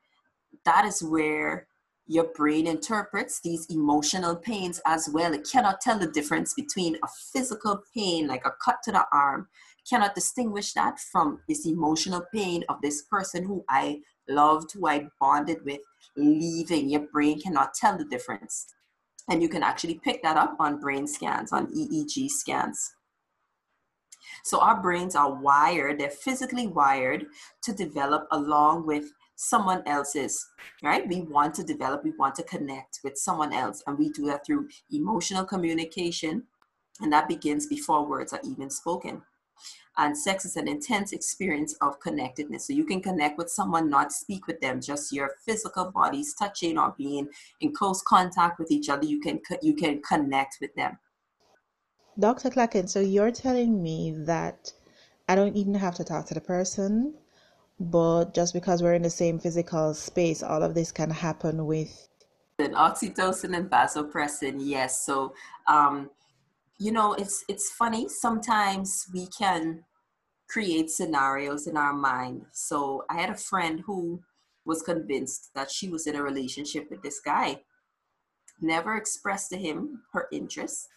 that 0.65 0.85
is 0.85 1.01
where 1.03 1.67
your 2.07 2.25
brain 2.35 2.67
interprets 2.67 3.41
these 3.41 3.65
emotional 3.69 4.35
pains 4.35 4.79
as 4.85 5.09
well. 5.11 5.33
It 5.33 5.47
cannot 5.51 5.81
tell 5.81 5.99
the 5.99 6.07
difference 6.07 6.53
between 6.53 6.95
a 6.95 7.07
physical 7.33 7.81
pain 7.93 8.27
like 8.27 8.45
a 8.45 8.53
cut 8.63 8.77
to 8.83 8.91
the 8.91 9.05
arm, 9.11 9.47
cannot 9.89 10.15
distinguish 10.15 10.73
that 10.73 10.99
from 10.99 11.39
this 11.47 11.65
emotional 11.65 12.23
pain 12.33 12.63
of 12.69 12.81
this 12.81 13.03
person 13.03 13.45
who 13.45 13.63
I 13.69 14.01
loved, 14.29 14.71
who 14.73 14.87
I 14.87 15.07
bonded 15.19 15.63
with, 15.65 15.81
leaving. 16.15 16.89
Your 16.89 17.07
brain 17.11 17.41
cannot 17.41 17.73
tell 17.73 17.97
the 17.97 18.05
difference. 18.05 18.73
And 19.29 19.41
you 19.41 19.49
can 19.49 19.63
actually 19.63 19.99
pick 20.03 20.23
that 20.23 20.37
up 20.37 20.55
on 20.59 20.79
brain 20.79 21.07
scans, 21.07 21.51
on 21.51 21.67
EEG 21.67 22.29
scans. 22.29 22.93
So 24.43 24.59
our 24.59 24.81
brains 24.81 25.15
are 25.15 25.33
wired, 25.33 25.99
they're 25.99 26.09
physically 26.09 26.67
wired 26.67 27.25
to 27.63 27.73
develop 27.73 28.27
along 28.31 28.85
with 28.85 29.11
someone 29.35 29.83
else's, 29.85 30.47
right? 30.83 31.07
We 31.07 31.21
want 31.21 31.53
to 31.55 31.63
develop, 31.63 32.03
we 32.03 32.11
want 32.11 32.35
to 32.35 32.43
connect 32.43 32.99
with 33.03 33.17
someone 33.17 33.53
else. 33.53 33.83
And 33.87 33.97
we 33.97 34.09
do 34.09 34.25
that 34.25 34.45
through 34.45 34.67
emotional 34.91 35.45
communication. 35.45 36.43
And 36.99 37.13
that 37.13 37.27
begins 37.27 37.67
before 37.67 38.05
words 38.05 38.33
are 38.33 38.41
even 38.43 38.69
spoken. 38.71 39.21
And 39.99 40.15
sex 40.15 40.45
is 40.45 40.57
an 40.57 40.67
intense 40.67 41.11
experience 41.11 41.75
of 41.81 41.99
connectedness. 41.99 42.67
So 42.67 42.73
you 42.73 42.85
can 42.85 43.01
connect 43.01 43.37
with 43.37 43.49
someone, 43.49 43.89
not 43.89 44.11
speak 44.11 44.45
with 44.45 44.61
them, 44.61 44.79
just 44.79 45.11
your 45.11 45.31
physical 45.43 45.91
bodies 45.91 46.35
touching 46.35 46.77
or 46.77 46.93
being 46.97 47.27
in 47.61 47.73
close 47.73 48.03
contact 48.03 48.59
with 48.59 48.69
each 48.69 48.89
other. 48.89 49.05
You 49.05 49.19
can 49.19 49.39
you 49.63 49.73
can 49.73 50.01
connect 50.03 50.57
with 50.61 50.73
them. 50.75 50.99
Dr. 52.19 52.49
Clacken, 52.49 52.89
so 52.89 52.99
you're 52.99 53.31
telling 53.31 53.81
me 53.83 54.11
that 54.25 54.73
I 55.29 55.35
don't 55.35 55.55
even 55.55 55.75
have 55.75 55.93
to 55.95 56.03
talk 56.03 56.25
to 56.27 56.33
the 56.33 56.41
person, 56.41 57.13
but 57.79 58.33
just 58.33 58.53
because 58.53 58.81
we're 58.81 58.95
in 58.95 59.03
the 59.03 59.09
same 59.09 59.37
physical 59.37 59.93
space, 59.93 60.41
all 60.41 60.63
of 60.63 60.73
this 60.73 60.91
can 60.91 61.11
happen 61.11 61.67
with 61.67 62.07
and 62.59 62.73
oxytocin 62.73 63.55
and 63.55 63.69
vasopressin. 63.69 64.55
Yes, 64.59 65.05
so 65.05 65.35
um, 65.67 66.09
you 66.79 66.91
know 66.91 67.13
it's 67.13 67.45
it's 67.47 67.69
funny. 67.71 68.09
Sometimes 68.09 69.05
we 69.13 69.27
can 69.27 69.83
create 70.49 70.89
scenarios 70.89 71.67
in 71.67 71.77
our 71.77 71.93
mind. 71.93 72.45
So 72.51 73.05
I 73.11 73.21
had 73.21 73.29
a 73.29 73.35
friend 73.35 73.83
who 73.85 74.21
was 74.65 74.81
convinced 74.81 75.51
that 75.53 75.69
she 75.69 75.87
was 75.87 76.07
in 76.07 76.15
a 76.15 76.23
relationship 76.23 76.89
with 76.89 77.03
this 77.03 77.19
guy. 77.19 77.61
Never 78.59 78.95
expressed 78.95 79.51
to 79.51 79.57
him 79.57 80.01
her 80.13 80.27
interest 80.31 80.87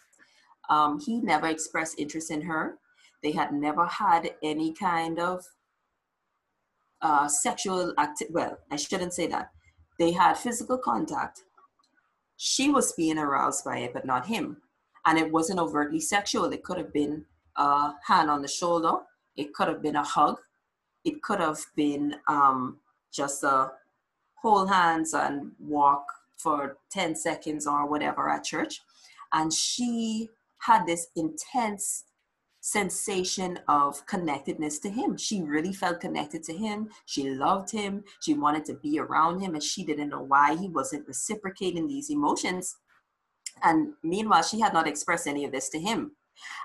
um, 0.71 0.99
he 1.01 1.19
never 1.19 1.47
expressed 1.47 1.99
interest 1.99 2.31
in 2.31 2.41
her. 2.41 2.77
They 3.21 3.33
had 3.33 3.51
never 3.53 3.85
had 3.85 4.31
any 4.41 4.73
kind 4.73 5.19
of 5.19 5.43
uh, 7.01 7.27
sexual 7.27 7.93
activity. 7.99 8.33
Well, 8.33 8.57
I 8.71 8.77
shouldn't 8.77 9.13
say 9.13 9.27
that. 9.27 9.51
They 9.99 10.13
had 10.13 10.37
physical 10.37 10.77
contact. 10.77 11.43
She 12.37 12.71
was 12.71 12.93
being 12.93 13.17
aroused 13.17 13.65
by 13.65 13.79
it, 13.79 13.93
but 13.93 14.05
not 14.05 14.25
him. 14.25 14.61
And 15.05 15.19
it 15.19 15.31
wasn't 15.31 15.59
overtly 15.59 15.99
sexual. 15.99 16.45
It 16.45 16.63
could 16.63 16.77
have 16.77 16.93
been 16.93 17.25
a 17.57 17.91
hand 18.07 18.29
on 18.29 18.41
the 18.41 18.47
shoulder. 18.47 18.93
It 19.35 19.53
could 19.53 19.67
have 19.67 19.81
been 19.81 19.97
a 19.97 20.03
hug. 20.03 20.37
It 21.03 21.21
could 21.21 21.41
have 21.41 21.59
been 21.75 22.15
um, 22.27 22.77
just 23.11 23.43
a 23.43 23.71
hold 24.41 24.69
hands 24.69 25.13
and 25.13 25.51
walk 25.59 26.05
for 26.37 26.77
10 26.91 27.15
seconds 27.15 27.67
or 27.67 27.87
whatever 27.87 28.29
at 28.29 28.45
church. 28.45 28.81
And 29.33 29.51
she 29.51 30.29
had 30.61 30.85
this 30.85 31.07
intense 31.15 32.05
sensation 32.61 33.59
of 33.67 34.05
connectedness 34.05 34.79
to 34.79 34.89
him. 34.89 35.17
She 35.17 35.41
really 35.41 35.73
felt 35.73 35.99
connected 35.99 36.43
to 36.43 36.53
him. 36.53 36.89
She 37.05 37.31
loved 37.31 37.71
him. 37.71 38.03
She 38.21 38.35
wanted 38.35 38.65
to 38.65 38.75
be 38.75 38.99
around 38.99 39.39
him, 39.39 39.55
and 39.55 39.63
she 39.63 39.83
didn't 39.83 40.09
know 40.09 40.21
why 40.21 40.55
he 40.55 40.69
wasn't 40.69 41.07
reciprocating 41.07 41.87
these 41.87 42.11
emotions. 42.11 42.77
And 43.63 43.93
meanwhile, 44.03 44.43
she 44.43 44.59
had 44.59 44.73
not 44.73 44.87
expressed 44.87 45.27
any 45.27 45.43
of 45.43 45.51
this 45.51 45.69
to 45.69 45.79
him. 45.79 46.11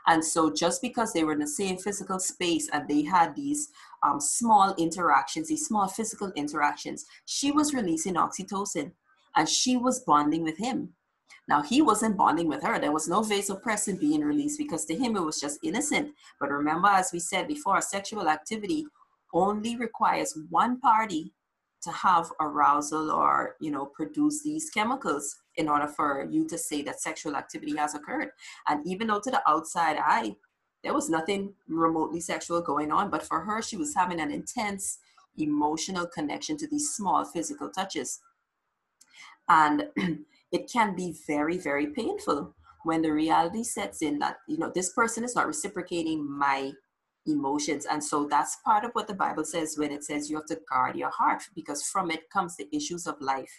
And 0.07 0.25
so, 0.25 0.53
just 0.53 0.81
because 0.81 1.13
they 1.13 1.25
were 1.25 1.33
in 1.33 1.39
the 1.39 1.47
same 1.47 1.77
physical 1.77 2.19
space 2.19 2.69
and 2.73 2.89
they 2.89 3.03
had 3.03 3.35
these 3.35 3.71
um, 4.03 4.21
small 4.21 4.75
interactions, 4.77 5.49
these 5.49 5.67
small 5.67 5.89
physical 5.89 6.33
interactions, 6.37 7.05
she 7.25 7.51
was 7.51 7.75
releasing 7.75 8.15
oxytocin 8.15 8.93
and 9.35 9.49
she 9.49 9.77
was 9.77 10.01
bonding 10.01 10.43
with 10.43 10.57
him. 10.59 10.95
Now, 11.49 11.63
he 11.63 11.81
wasn't 11.81 12.17
bonding 12.17 12.49
with 12.49 12.63
her. 12.63 12.79
There 12.79 12.93
was 12.93 13.09
no 13.09 13.23
vasopressin 13.23 14.01
being 14.01 14.23
released 14.23 14.59
because 14.59 14.85
to 14.87 14.97
him 14.97 15.17
it 15.17 15.23
was 15.23 15.41
just 15.41 15.61
innocent. 15.63 16.13
But 16.41 16.51
remember, 16.51 16.89
as 16.89 17.11
we 17.13 17.21
said 17.21 17.47
before, 17.47 17.81
sexual 17.81 18.29
activity 18.29 18.87
only 19.33 19.77
requires 19.77 20.37
one 20.51 20.81
party 20.81 21.33
to 21.83 21.91
have 21.93 22.31
arousal 22.41 23.11
or, 23.11 23.55
you 23.61 23.71
know, 23.71 23.87
produce 23.87 24.43
these 24.43 24.71
chemicals 24.71 25.37
in 25.57 25.69
order 25.69 25.87
for 25.87 26.27
you 26.31 26.47
to 26.49 26.59
say 26.59 26.83
that 26.83 27.01
sexual 27.01 27.37
activity 27.37 27.77
has 27.77 27.95
occurred. 27.95 28.31
And 28.69 28.85
even 28.87 29.07
though 29.07 29.21
to 29.21 29.31
the 29.31 29.43
outside 29.49 29.99
eye, 29.99 30.35
there 30.83 30.95
was 30.95 31.09
nothing 31.09 31.55
remotely 31.69 32.21
sexual 32.21 32.61
going 32.61 32.93
on, 32.93 33.11
but 33.11 33.23
for 33.23 33.41
her, 33.41 33.63
she 33.63 33.77
was 33.77 33.95
having 33.95 34.21
an 34.21 34.31
intense 34.31 34.99
emotional 35.37 36.07
connection 36.07 36.57
to 36.57 36.69
these 36.69 36.91
small 36.95 37.25
physical 37.25 37.71
touches. 37.71 38.21
And 39.49 39.89
it 40.53 40.71
can 40.71 40.95
be 40.95 41.15
very, 41.27 41.59
very 41.59 41.89
painful 41.89 42.55
when 42.85 43.03
the 43.03 43.13
reality 43.13 43.65
sets 43.65 44.03
in 44.03 44.19
that, 44.21 44.37
you 44.49 44.59
know, 44.59 44.71
this 44.75 44.93
person 44.93 45.25
is 45.25 45.35
not 45.35 45.47
reciprocating 45.47 46.25
my 46.25 46.73
emotions. 47.27 47.87
And 47.87 48.03
so 48.03 48.27
that's 48.31 48.59
part 48.65 48.85
of 48.85 48.93
what 48.93 49.09
the 49.09 49.15
Bible 49.15 49.45
says 49.45 49.77
when 49.77 49.91
it 49.91 50.05
says 50.05 50.31
you 50.31 50.37
have 50.37 50.47
to 50.47 50.61
guard 50.71 50.95
your 50.95 51.11
heart 51.11 51.43
because 51.55 51.83
from 51.83 52.11
it 52.11 52.31
comes 52.31 52.57
the 52.57 52.69
issues 52.73 53.07
of 53.07 53.21
life. 53.21 53.51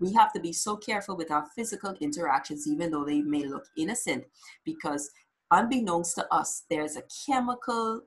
We 0.00 0.12
have 0.14 0.32
to 0.32 0.40
be 0.40 0.52
so 0.52 0.76
careful 0.76 1.16
with 1.16 1.30
our 1.30 1.46
physical 1.54 1.94
interactions, 2.00 2.66
even 2.66 2.90
though 2.90 3.04
they 3.04 3.22
may 3.22 3.44
look 3.44 3.64
innocent, 3.78 4.24
because 4.64 5.10
unbeknownst 5.50 6.16
to 6.16 6.34
us, 6.34 6.64
there's 6.68 6.96
a 6.96 7.02
chemical 7.26 8.02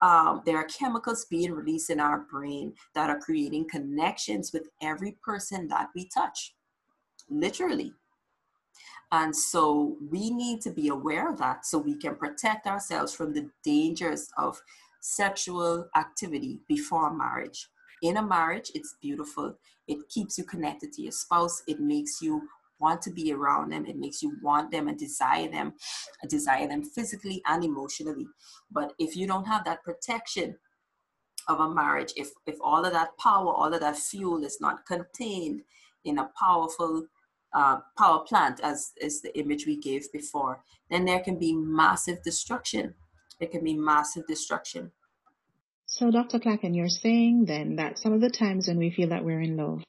um, 0.00 0.42
there 0.44 0.58
are 0.58 0.64
chemicals 0.64 1.24
being 1.30 1.52
released 1.52 1.88
in 1.88 1.98
our 1.98 2.26
brain 2.30 2.74
that 2.94 3.08
are 3.08 3.18
creating 3.18 3.66
connections 3.70 4.52
with 4.52 4.68
every 4.82 5.16
person 5.24 5.66
that 5.68 5.88
we 5.94 6.10
touch 6.12 6.54
literally. 7.28 7.92
And 9.12 9.34
so 9.34 9.96
we 10.10 10.30
need 10.30 10.60
to 10.62 10.70
be 10.70 10.88
aware 10.88 11.30
of 11.30 11.38
that 11.38 11.64
so 11.66 11.78
we 11.78 11.96
can 11.96 12.16
protect 12.16 12.66
ourselves 12.66 13.14
from 13.14 13.32
the 13.32 13.48
dangers 13.62 14.28
of 14.38 14.60
sexual 15.00 15.88
activity 15.96 16.60
before 16.68 17.14
marriage. 17.14 17.68
In 18.02 18.16
a 18.16 18.22
marriage, 18.22 18.70
it's 18.74 18.96
beautiful. 19.00 19.56
It 19.86 20.08
keeps 20.08 20.36
you 20.38 20.44
connected 20.44 20.92
to 20.94 21.02
your 21.02 21.12
spouse. 21.12 21.62
It 21.66 21.80
makes 21.80 22.20
you 22.20 22.48
want 22.80 23.02
to 23.02 23.10
be 23.10 23.32
around 23.32 23.70
them. 23.70 23.86
It 23.86 23.96
makes 23.96 24.22
you 24.22 24.36
want 24.42 24.70
them 24.70 24.88
and 24.88 24.98
desire 24.98 25.48
them, 25.48 25.74
desire 26.28 26.66
them 26.66 26.82
physically 26.82 27.42
and 27.46 27.62
emotionally. 27.64 28.26
But 28.70 28.94
if 28.98 29.16
you 29.16 29.26
don't 29.26 29.46
have 29.46 29.64
that 29.64 29.84
protection 29.84 30.56
of 31.48 31.60
a 31.60 31.72
marriage, 31.72 32.12
if 32.16 32.30
if 32.46 32.56
all 32.60 32.84
of 32.84 32.92
that 32.92 33.16
power, 33.18 33.52
all 33.52 33.72
of 33.72 33.80
that 33.80 33.96
fuel 33.96 34.44
is 34.44 34.60
not 34.60 34.86
contained 34.86 35.62
in 36.04 36.18
a 36.18 36.30
powerful 36.38 37.06
uh, 37.54 37.78
power 37.96 38.20
plant, 38.20 38.60
as 38.62 38.92
is 39.00 39.22
the 39.22 39.36
image 39.38 39.66
we 39.66 39.76
gave 39.76 40.10
before, 40.12 40.62
then 40.90 41.04
there 41.04 41.20
can 41.20 41.38
be 41.38 41.54
massive 41.54 42.22
destruction. 42.22 42.94
It 43.40 43.50
can 43.50 43.64
be 43.64 43.74
massive 43.74 44.26
destruction. 44.26 44.92
So, 45.86 46.10
Dr. 46.10 46.40
Clacken, 46.40 46.74
you're 46.74 46.88
saying 46.88 47.44
then 47.46 47.76
that 47.76 47.98
some 47.98 48.12
of 48.12 48.20
the 48.20 48.30
times 48.30 48.68
when 48.68 48.78
we 48.78 48.90
feel 48.90 49.10
that 49.10 49.24
we're 49.24 49.40
in 49.40 49.56
love, 49.56 49.82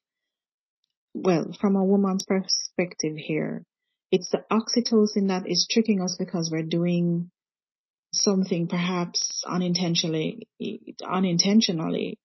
well, 1.13 1.51
from 1.59 1.75
a 1.75 1.83
woman's 1.83 2.25
perspective 2.25 3.15
here, 3.15 3.63
it's 4.11 4.29
the 4.29 4.43
oxytocin 4.51 5.29
that 5.29 5.47
is 5.47 5.67
tricking 5.69 6.01
us 6.01 6.15
because 6.19 6.49
we're 6.51 6.63
doing 6.63 7.31
something 8.13 8.67
perhaps 8.67 9.43
unintentionally, 9.47 10.47
unintentionally 11.03 12.17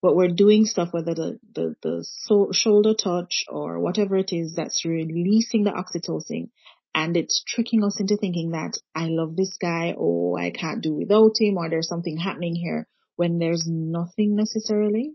but 0.00 0.14
we're 0.14 0.28
doing 0.28 0.64
stuff, 0.64 0.92
whether 0.92 1.14
the, 1.14 1.40
the, 1.54 1.74
the 1.82 2.04
so, 2.08 2.50
shoulder 2.52 2.94
touch 2.94 3.44
or 3.48 3.80
whatever 3.80 4.16
it 4.16 4.32
is 4.32 4.54
that's 4.54 4.84
releasing 4.84 5.64
the 5.64 5.70
oxytocin 5.72 6.50
and 6.94 7.16
it's 7.16 7.42
tricking 7.46 7.84
us 7.84 8.00
into 8.00 8.16
thinking 8.16 8.50
that 8.50 8.78
I 8.94 9.06
love 9.08 9.36
this 9.36 9.56
guy 9.56 9.94
or 9.96 10.40
I 10.40 10.50
can't 10.50 10.82
do 10.82 10.94
without 10.94 11.36
him 11.38 11.56
or 11.56 11.68
there's 11.68 11.88
something 11.88 12.16
happening 12.16 12.54
here 12.54 12.86
when 13.16 13.38
there's 13.38 13.66
nothing 13.68 14.36
necessarily. 14.36 15.12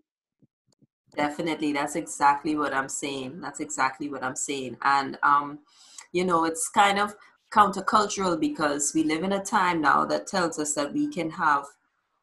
Definitely. 1.15 1.73
That's 1.73 1.95
exactly 1.95 2.55
what 2.55 2.73
I'm 2.73 2.89
saying. 2.89 3.41
That's 3.41 3.59
exactly 3.59 4.09
what 4.09 4.23
I'm 4.23 4.35
saying. 4.35 4.77
And, 4.81 5.17
um, 5.23 5.59
you 6.11 6.25
know, 6.25 6.45
it's 6.45 6.69
kind 6.69 6.99
of 6.99 7.15
countercultural 7.51 8.39
because 8.39 8.93
we 8.95 9.03
live 9.03 9.23
in 9.23 9.31
a 9.31 9.43
time 9.43 9.81
now 9.81 10.05
that 10.05 10.27
tells 10.27 10.57
us 10.57 10.73
that 10.73 10.93
we 10.93 11.07
can 11.07 11.29
have 11.31 11.65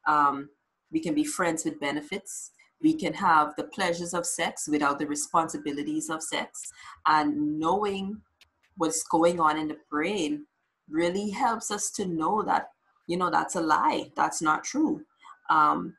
um, 0.07 0.49
we 0.92 1.00
can 1.00 1.14
be 1.14 1.24
friends 1.24 1.64
with 1.64 1.81
benefits. 1.81 2.53
We 2.83 2.94
can 2.94 3.12
have 3.14 3.55
the 3.57 3.64
pleasures 3.64 4.14
of 4.14 4.26
sex 4.26 4.68
without 4.68 4.98
the 4.98 5.07
responsibilities 5.07 6.09
of 6.09 6.22
sex. 6.22 6.72
And 7.07 7.59
knowing 7.59 8.20
what's 8.76 9.03
going 9.05 9.40
on 9.40 9.59
in 9.59 9.68
the 9.68 9.76
brain 9.90 10.46
really 10.88 11.31
helps 11.31 11.70
us 11.70 11.90
to 11.92 12.07
know 12.07 12.42
that, 12.42 12.70
you 13.07 13.16
know, 13.16 13.31
that's 13.31 13.57
a 13.57 13.61
lie. 13.61 14.11
That's 14.16 14.40
not 14.40 14.64
true. 14.64 15.03
Um, 15.50 15.94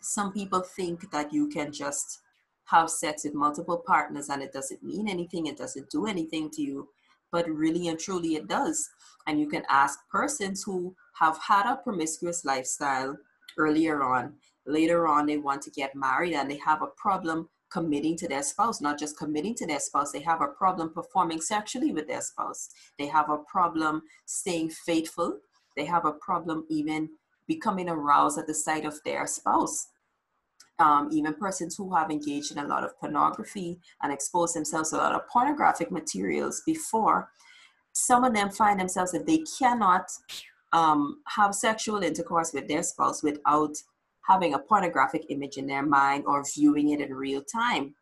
some 0.00 0.32
people 0.32 0.60
think 0.60 1.10
that 1.10 1.32
you 1.32 1.48
can 1.48 1.72
just 1.72 2.20
have 2.66 2.90
sex 2.90 3.24
with 3.24 3.34
multiple 3.34 3.82
partners 3.86 4.28
and 4.28 4.42
it 4.42 4.52
doesn't 4.52 4.82
mean 4.82 5.08
anything, 5.08 5.46
it 5.46 5.56
doesn't 5.56 5.90
do 5.90 6.06
anything 6.06 6.50
to 6.50 6.62
you, 6.62 6.88
but 7.32 7.48
really 7.48 7.88
and 7.88 7.98
truly 7.98 8.34
it 8.36 8.48
does. 8.48 8.90
And 9.26 9.40
you 9.40 9.48
can 9.48 9.62
ask 9.68 9.98
persons 10.10 10.62
who 10.62 10.94
have 11.18 11.38
had 11.38 11.70
a 11.70 11.76
promiscuous 11.76 12.44
lifestyle 12.44 13.16
earlier 13.58 14.02
on. 14.02 14.34
Later 14.66 15.06
on, 15.06 15.26
they 15.26 15.36
want 15.36 15.62
to 15.62 15.70
get 15.70 15.94
married 15.94 16.34
and 16.34 16.50
they 16.50 16.58
have 16.58 16.82
a 16.82 16.88
problem 16.96 17.48
committing 17.74 18.16
to 18.16 18.28
their 18.28 18.42
spouse, 18.42 18.80
not 18.80 18.96
just 18.96 19.18
committing 19.18 19.52
to 19.52 19.66
their 19.66 19.80
spouse, 19.80 20.12
they 20.12 20.20
have 20.20 20.40
a 20.40 20.46
problem 20.46 20.94
performing 20.94 21.40
sexually 21.40 21.92
with 21.92 22.06
their 22.06 22.20
spouse. 22.20 22.68
They 23.00 23.06
have 23.08 23.28
a 23.28 23.38
problem 23.38 24.02
staying 24.26 24.70
faithful. 24.70 25.40
They 25.76 25.84
have 25.86 26.04
a 26.04 26.12
problem 26.12 26.66
even 26.70 27.08
becoming 27.48 27.88
aroused 27.88 28.38
at 28.38 28.46
the 28.46 28.54
sight 28.54 28.84
of 28.84 29.00
their 29.04 29.26
spouse. 29.26 29.88
Um, 30.78 31.08
even 31.12 31.34
persons 31.34 31.74
who 31.76 31.92
have 31.94 32.12
engaged 32.12 32.52
in 32.52 32.58
a 32.58 32.66
lot 32.66 32.84
of 32.84 32.96
pornography 32.98 33.80
and 34.02 34.12
exposed 34.12 34.54
themselves 34.54 34.90
to 34.90 34.96
a 34.96 34.98
lot 34.98 35.14
of 35.14 35.28
pornographic 35.28 35.90
materials 35.90 36.62
before, 36.64 37.28
some 37.92 38.22
of 38.22 38.34
them 38.34 38.50
find 38.50 38.78
themselves 38.78 39.12
that 39.12 39.26
they 39.26 39.42
cannot 39.58 40.10
um, 40.74 41.22
have 41.28 41.54
sexual 41.54 42.02
intercourse 42.02 42.52
with 42.52 42.68
their 42.68 42.82
spouse 42.82 43.22
without 43.22 43.74
having 44.28 44.54
a 44.54 44.58
pornographic 44.58 45.24
image 45.30 45.56
in 45.56 45.66
their 45.66 45.86
mind 45.86 46.24
or 46.26 46.44
viewing 46.54 46.90
it 46.90 47.00
in 47.00 47.14
real 47.14 47.42
time. 47.42 47.94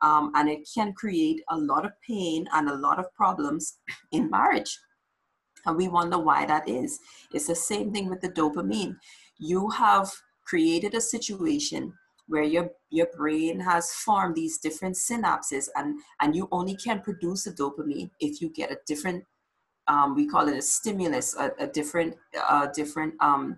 Um, 0.00 0.30
and 0.34 0.48
it 0.48 0.66
can 0.72 0.94
create 0.94 1.42
a 1.50 1.58
lot 1.58 1.84
of 1.84 1.92
pain 2.06 2.46
and 2.54 2.70
a 2.70 2.76
lot 2.76 2.98
of 2.98 3.12
problems 3.14 3.78
in 4.12 4.30
marriage. 4.30 4.78
And 5.66 5.76
we 5.76 5.88
wonder 5.88 6.18
why 6.18 6.46
that 6.46 6.68
is. 6.68 6.98
It's 7.34 7.48
the 7.48 7.54
same 7.54 7.92
thing 7.92 8.08
with 8.08 8.20
the 8.20 8.30
dopamine. 8.30 8.96
You 9.38 9.68
have 9.70 10.10
created 10.46 10.94
a 10.94 11.00
situation 11.00 11.92
where 12.28 12.44
your 12.44 12.70
your 12.90 13.08
brain 13.16 13.58
has 13.60 13.92
formed 13.92 14.36
these 14.36 14.58
different 14.58 14.94
synapses 14.94 15.68
and 15.74 16.00
and 16.20 16.34
you 16.34 16.48
only 16.52 16.76
can 16.76 17.00
produce 17.00 17.44
the 17.44 17.50
dopamine 17.50 18.10
if 18.20 18.40
you 18.40 18.48
get 18.50 18.70
a 18.70 18.78
different 18.86 19.24
um, 19.90 20.14
we 20.14 20.24
call 20.24 20.48
it 20.48 20.56
a 20.56 20.62
stimulus, 20.62 21.34
a, 21.36 21.50
a 21.58 21.66
different, 21.66 22.14
a 22.48 22.70
different 22.72 23.12
um, 23.20 23.56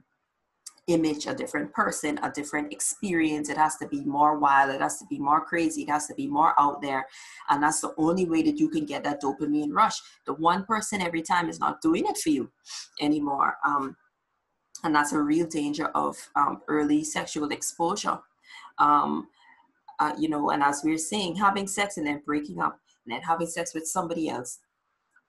image, 0.87 1.27
a 1.27 1.35
different 1.35 1.71
person, 1.75 2.18
a 2.23 2.31
different 2.31 2.73
experience. 2.73 3.51
It 3.51 3.59
has 3.59 3.77
to 3.77 3.87
be 3.87 4.01
more 4.01 4.38
wild. 4.38 4.75
It 4.75 4.81
has 4.81 4.99
to 5.01 5.07
be 5.11 5.18
more 5.18 5.45
crazy. 5.45 5.83
It 5.83 5.90
has 5.90 6.07
to 6.07 6.14
be 6.14 6.27
more 6.27 6.55
out 6.59 6.81
there. 6.81 7.07
And 7.51 7.62
that's 7.62 7.83
the 7.83 7.92
only 7.99 8.25
way 8.25 8.42
that 8.45 8.59
you 8.59 8.71
can 8.71 8.87
get 8.87 9.05
that 9.05 9.21
dopamine 9.21 9.75
rush. 9.75 10.01
The 10.25 10.33
one 10.33 10.64
person 10.64 11.03
every 11.03 11.21
time 11.21 11.51
is 11.51 11.61
not 11.61 11.83
doing 11.83 12.05
it 12.07 12.16
for 12.16 12.31
you 12.31 12.51
anymore. 12.99 13.59
Um, 13.62 13.95
and 14.85 14.95
that's 14.95 15.12
a 15.12 15.21
real 15.21 15.47
danger 15.47 15.88
of 15.95 16.16
um, 16.35 16.62
early 16.66 17.05
sexual 17.05 17.51
exposure. 17.51 18.18
Um, 18.79 19.29
uh, 20.01 20.14
you 20.18 20.31
know, 20.31 20.49
and 20.49 20.62
as 20.62 20.81
we're 20.83 20.97
saying, 20.97 21.37
having 21.37 21.66
sex 21.66 21.99
and 21.99 22.07
then 22.07 22.23
breaking 22.25 22.62
up 22.62 22.81
and 23.05 23.12
then 23.12 23.21
having 23.21 23.47
sex 23.47 23.75
with 23.75 23.87
somebody 23.87 24.31
else 24.31 24.61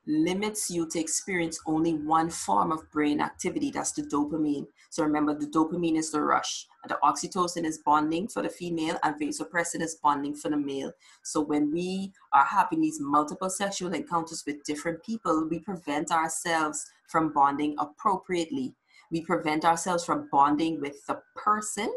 limits 0.06 0.70
you 0.70 0.88
to 0.90 1.00
experience 1.00 1.60
only 1.66 1.94
one 1.94 2.30
form 2.30 2.72
of 2.72 2.90
brain 2.92 3.22
activity. 3.22 3.72
That's 3.72 3.94
the 3.94 4.04
dopamine. 4.04 4.68
So 4.90 5.04
remember 5.04 5.34
the 5.34 5.48
dopamine 5.48 5.98
is 5.98 6.12
the 6.12 6.22
rush. 6.22 6.68
And 6.84 6.92
the 6.92 7.00
oxytocin 7.04 7.64
is 7.66 7.80
bonding 7.80 8.28
for 8.28 8.42
the 8.42 8.50
female 8.50 9.00
and 9.04 9.16
vasopressin 9.16 9.82
is 9.82 9.96
bonding 9.96 10.36
for 10.36 10.50
the 10.50 10.58
male. 10.58 10.92
So 11.24 11.42
when 11.42 11.72
we 11.72 12.12
are 12.34 12.46
having 12.46 12.82
these 12.82 13.00
multiple 13.00 13.50
sexual 13.50 13.94
encounters 13.94 14.44
with 14.46 14.64
different 14.64 15.04
people 15.04 15.48
we 15.50 15.60
prevent 15.60 16.12
ourselves 16.12 16.86
from 17.08 17.32
bonding 17.32 17.76
appropriately. 17.80 18.76
We 19.12 19.22
prevent 19.22 19.64
ourselves 19.64 20.04
from 20.04 20.28
bonding 20.32 20.82
with 20.82 21.06
the 21.06 21.22
person 21.36 21.94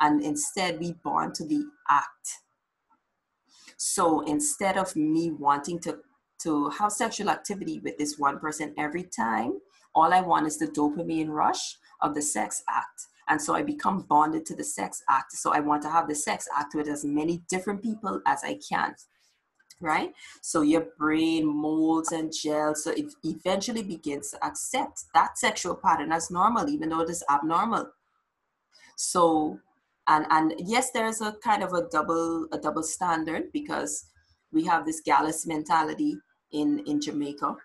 and 0.00 0.22
instead 0.22 0.80
we 0.80 0.92
bond 0.92 1.34
to 1.36 1.46
the 1.46 1.64
act. 1.88 2.40
So 3.76 4.20
instead 4.22 4.76
of 4.76 4.94
me 4.96 5.30
wanting 5.30 5.78
to, 5.80 5.98
to 6.44 6.70
have 6.70 6.92
sexual 6.92 7.30
activity 7.30 7.80
with 7.80 7.98
this 7.98 8.18
one 8.18 8.38
person 8.38 8.74
every 8.78 9.04
time, 9.04 9.58
all 9.94 10.12
I 10.12 10.20
want 10.20 10.46
is 10.46 10.58
the 10.58 10.66
dopamine 10.66 11.28
rush 11.28 11.76
of 12.00 12.14
the 12.14 12.22
sex 12.22 12.62
act. 12.68 13.06
And 13.28 13.40
so 13.40 13.54
I 13.54 13.62
become 13.62 14.02
bonded 14.02 14.44
to 14.46 14.56
the 14.56 14.64
sex 14.64 15.02
act. 15.08 15.32
So 15.32 15.52
I 15.52 15.60
want 15.60 15.82
to 15.82 15.90
have 15.90 16.08
the 16.08 16.14
sex 16.14 16.46
act 16.56 16.74
with 16.74 16.88
as 16.88 17.04
many 17.04 17.42
different 17.48 17.82
people 17.82 18.20
as 18.26 18.44
I 18.44 18.58
can. 18.68 18.94
Right? 19.80 20.12
So 20.42 20.62
your 20.62 20.86
brain 20.98 21.46
molds 21.46 22.12
and 22.12 22.32
gels. 22.32 22.84
So 22.84 22.90
it 22.92 23.06
eventually 23.24 23.82
begins 23.82 24.30
to 24.30 24.44
accept 24.44 25.04
that 25.14 25.38
sexual 25.38 25.74
pattern 25.74 26.12
as 26.12 26.30
normal, 26.30 26.68
even 26.68 26.90
though 26.90 27.00
it 27.00 27.10
is 27.10 27.24
abnormal. 27.30 27.90
So 28.96 29.58
and 30.06 30.26
and 30.30 30.54
yes, 30.58 30.90
there's 30.92 31.20
a 31.20 31.32
kind 31.42 31.62
of 31.62 31.72
a 31.72 31.88
double 31.90 32.46
a 32.52 32.58
double 32.58 32.82
standard 32.82 33.44
because 33.52 34.06
we 34.52 34.64
have 34.64 34.86
this 34.86 35.02
gallis 35.06 35.46
mentality 35.46 36.16
in 36.54 36.80
in 36.86 37.00
Jamaica 37.00 37.56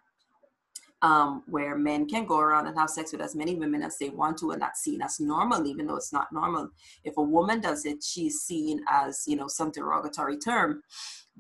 um, 1.02 1.44
where 1.48 1.78
men 1.78 2.08
can 2.08 2.26
go 2.26 2.40
around 2.40 2.68
and 2.68 2.78
have 2.78 2.90
sex 2.90 3.12
with 3.12 3.22
as 3.22 3.36
many 3.36 3.56
women 3.56 3.84
as 3.84 3.98
they 3.98 4.10
want 4.10 4.38
to, 4.40 4.52
and 4.52 4.62
that's 4.62 4.82
seen 4.82 5.02
as 5.02 5.20
normal, 5.20 5.66
even 5.66 5.88
though 5.88 5.96
it's 5.96 6.12
not 6.12 6.32
normal. 6.32 6.70
If 7.04 7.18
a 7.18 7.24
woman 7.24 7.62
does 7.62 7.86
it, 7.86 8.04
she's 8.04 8.42
seen 8.42 8.82
as 8.90 9.24
you 9.26 9.36
know 9.36 9.48
some 9.48 9.72
derogatory 9.72 10.38
term. 10.38 10.84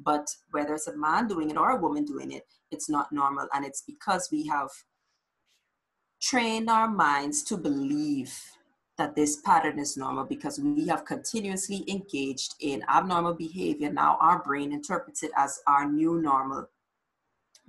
But 0.01 0.29
whether 0.51 0.75
it's 0.75 0.87
a 0.87 0.95
man 0.95 1.27
doing 1.27 1.49
it 1.49 1.57
or 1.57 1.71
a 1.71 1.81
woman 1.81 2.05
doing 2.05 2.31
it, 2.31 2.47
it's 2.71 2.89
not 2.89 3.11
normal, 3.11 3.47
and 3.53 3.65
it's 3.65 3.81
because 3.81 4.29
we 4.31 4.47
have 4.47 4.69
trained 6.21 6.69
our 6.69 6.89
minds 6.89 7.43
to 7.43 7.57
believe 7.57 8.37
that 8.97 9.15
this 9.15 9.37
pattern 9.37 9.79
is 9.79 9.95
normal 9.95 10.25
because 10.25 10.59
we 10.59 10.85
have 10.87 11.05
continuously 11.05 11.85
engaged 11.87 12.55
in 12.59 12.83
abnormal 12.89 13.33
behavior. 13.33 13.91
Now 13.91 14.17
our 14.19 14.43
brain 14.43 14.73
interprets 14.73 15.23
it 15.23 15.31
as 15.37 15.61
our 15.67 15.89
new 15.89 16.21
normal, 16.21 16.67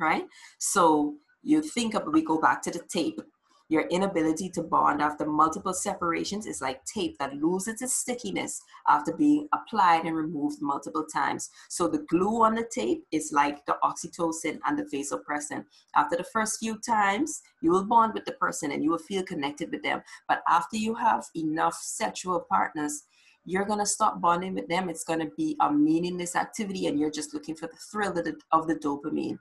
right? 0.01 0.25
So 0.59 1.15
you 1.43 1.63
think 1.63 1.95
of, 1.95 2.05
we 2.13 2.23
go 2.23 2.41
back 2.41 2.63
to 2.63 2.71
the 2.71 2.83
tape. 2.89 3.21
Your 3.69 3.83
inability 3.83 4.49
to 4.51 4.65
bond 4.65 5.01
after 5.01 5.25
multiple 5.25 5.73
separations 5.73 6.45
is 6.45 6.61
like 6.61 6.85
tape 6.85 7.17
that 7.21 7.37
loses 7.37 7.81
its 7.81 7.95
stickiness 7.95 8.61
after 8.89 9.17
being 9.17 9.49
applied 9.53 10.07
and 10.07 10.17
removed 10.17 10.61
multiple 10.61 11.05
times. 11.05 11.51
So 11.69 11.87
the 11.87 12.05
glue 12.09 12.43
on 12.43 12.57
the 12.57 12.69
tape 12.75 13.05
is 13.13 13.31
like 13.33 13.65
the 13.67 13.77
oxytocin 13.85 14.59
and 14.67 14.77
the 14.77 14.83
vasopressin. 14.83 15.65
After 15.95 16.17
the 16.17 16.25
first 16.25 16.59
few 16.59 16.79
times, 16.79 17.43
you 17.63 17.71
will 17.71 17.85
bond 17.85 18.15
with 18.15 18.25
the 18.25 18.33
person 18.33 18.73
and 18.73 18.83
you 18.83 18.91
will 18.91 18.99
feel 18.99 19.23
connected 19.23 19.71
with 19.71 19.85
them. 19.85 20.03
But 20.27 20.43
after 20.49 20.77
you 20.77 20.97
have 20.97 21.27
enough 21.37 21.75
sexual 21.81 22.41
partners, 22.51 23.05
you're 23.45 23.65
going 23.65 23.79
to 23.79 23.87
stop 23.87 24.21
bonding 24.21 24.55
with 24.55 24.69
them. 24.69 24.89
It's 24.89 25.05
going 25.05 25.21
to 25.21 25.31
be 25.37 25.57
a 25.61 25.73
meaningless 25.73 26.35
activity 26.35 26.89
and 26.89 26.99
you're 26.99 27.11
just 27.11 27.35
looking 27.35 27.55
for 27.55 27.69
the 27.69 27.79
thrill 27.91 28.19
of 28.19 28.25
the, 28.25 28.37
of 28.51 28.67
the 28.67 28.75
dopamine. 28.75 29.39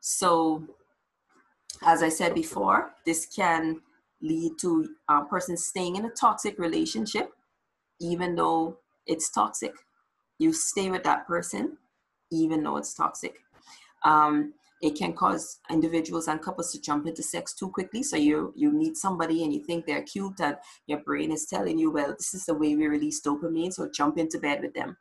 So 0.00 0.64
as 1.82 2.02
I 2.02 2.08
said 2.08 2.34
before, 2.34 2.92
this 3.04 3.26
can 3.26 3.80
lead 4.20 4.52
to 4.60 4.88
a 5.08 5.24
person 5.24 5.56
staying 5.56 5.96
in 5.96 6.04
a 6.04 6.10
toxic 6.10 6.58
relationship, 6.58 7.32
even 8.00 8.34
though 8.34 8.78
it's 9.06 9.30
toxic. 9.30 9.74
You 10.38 10.52
stay 10.52 10.90
with 10.90 11.04
that 11.04 11.26
person, 11.26 11.78
even 12.30 12.62
though 12.62 12.76
it's 12.76 12.94
toxic. 12.94 13.38
Um, 14.04 14.54
it 14.80 14.96
can 14.96 15.12
cause 15.12 15.58
individuals 15.70 16.28
and 16.28 16.40
couples 16.40 16.70
to 16.72 16.80
jump 16.80 17.06
into 17.06 17.22
sex 17.22 17.52
too 17.52 17.68
quickly. 17.68 18.02
So 18.04 18.16
you 18.16 18.52
you 18.56 18.70
meet 18.70 18.96
somebody 18.96 19.42
and 19.42 19.52
you 19.52 19.60
think 19.64 19.86
they're 19.86 20.02
cute, 20.02 20.40
and 20.40 20.56
your 20.86 21.00
brain 21.00 21.32
is 21.32 21.46
telling 21.46 21.78
you, 21.78 21.90
well, 21.90 22.14
this 22.16 22.32
is 22.34 22.46
the 22.46 22.54
way 22.54 22.76
we 22.76 22.86
release 22.86 23.20
dopamine, 23.20 23.72
so 23.72 23.88
jump 23.92 24.18
into 24.18 24.38
bed 24.38 24.62
with 24.62 24.74
them. 24.74 24.96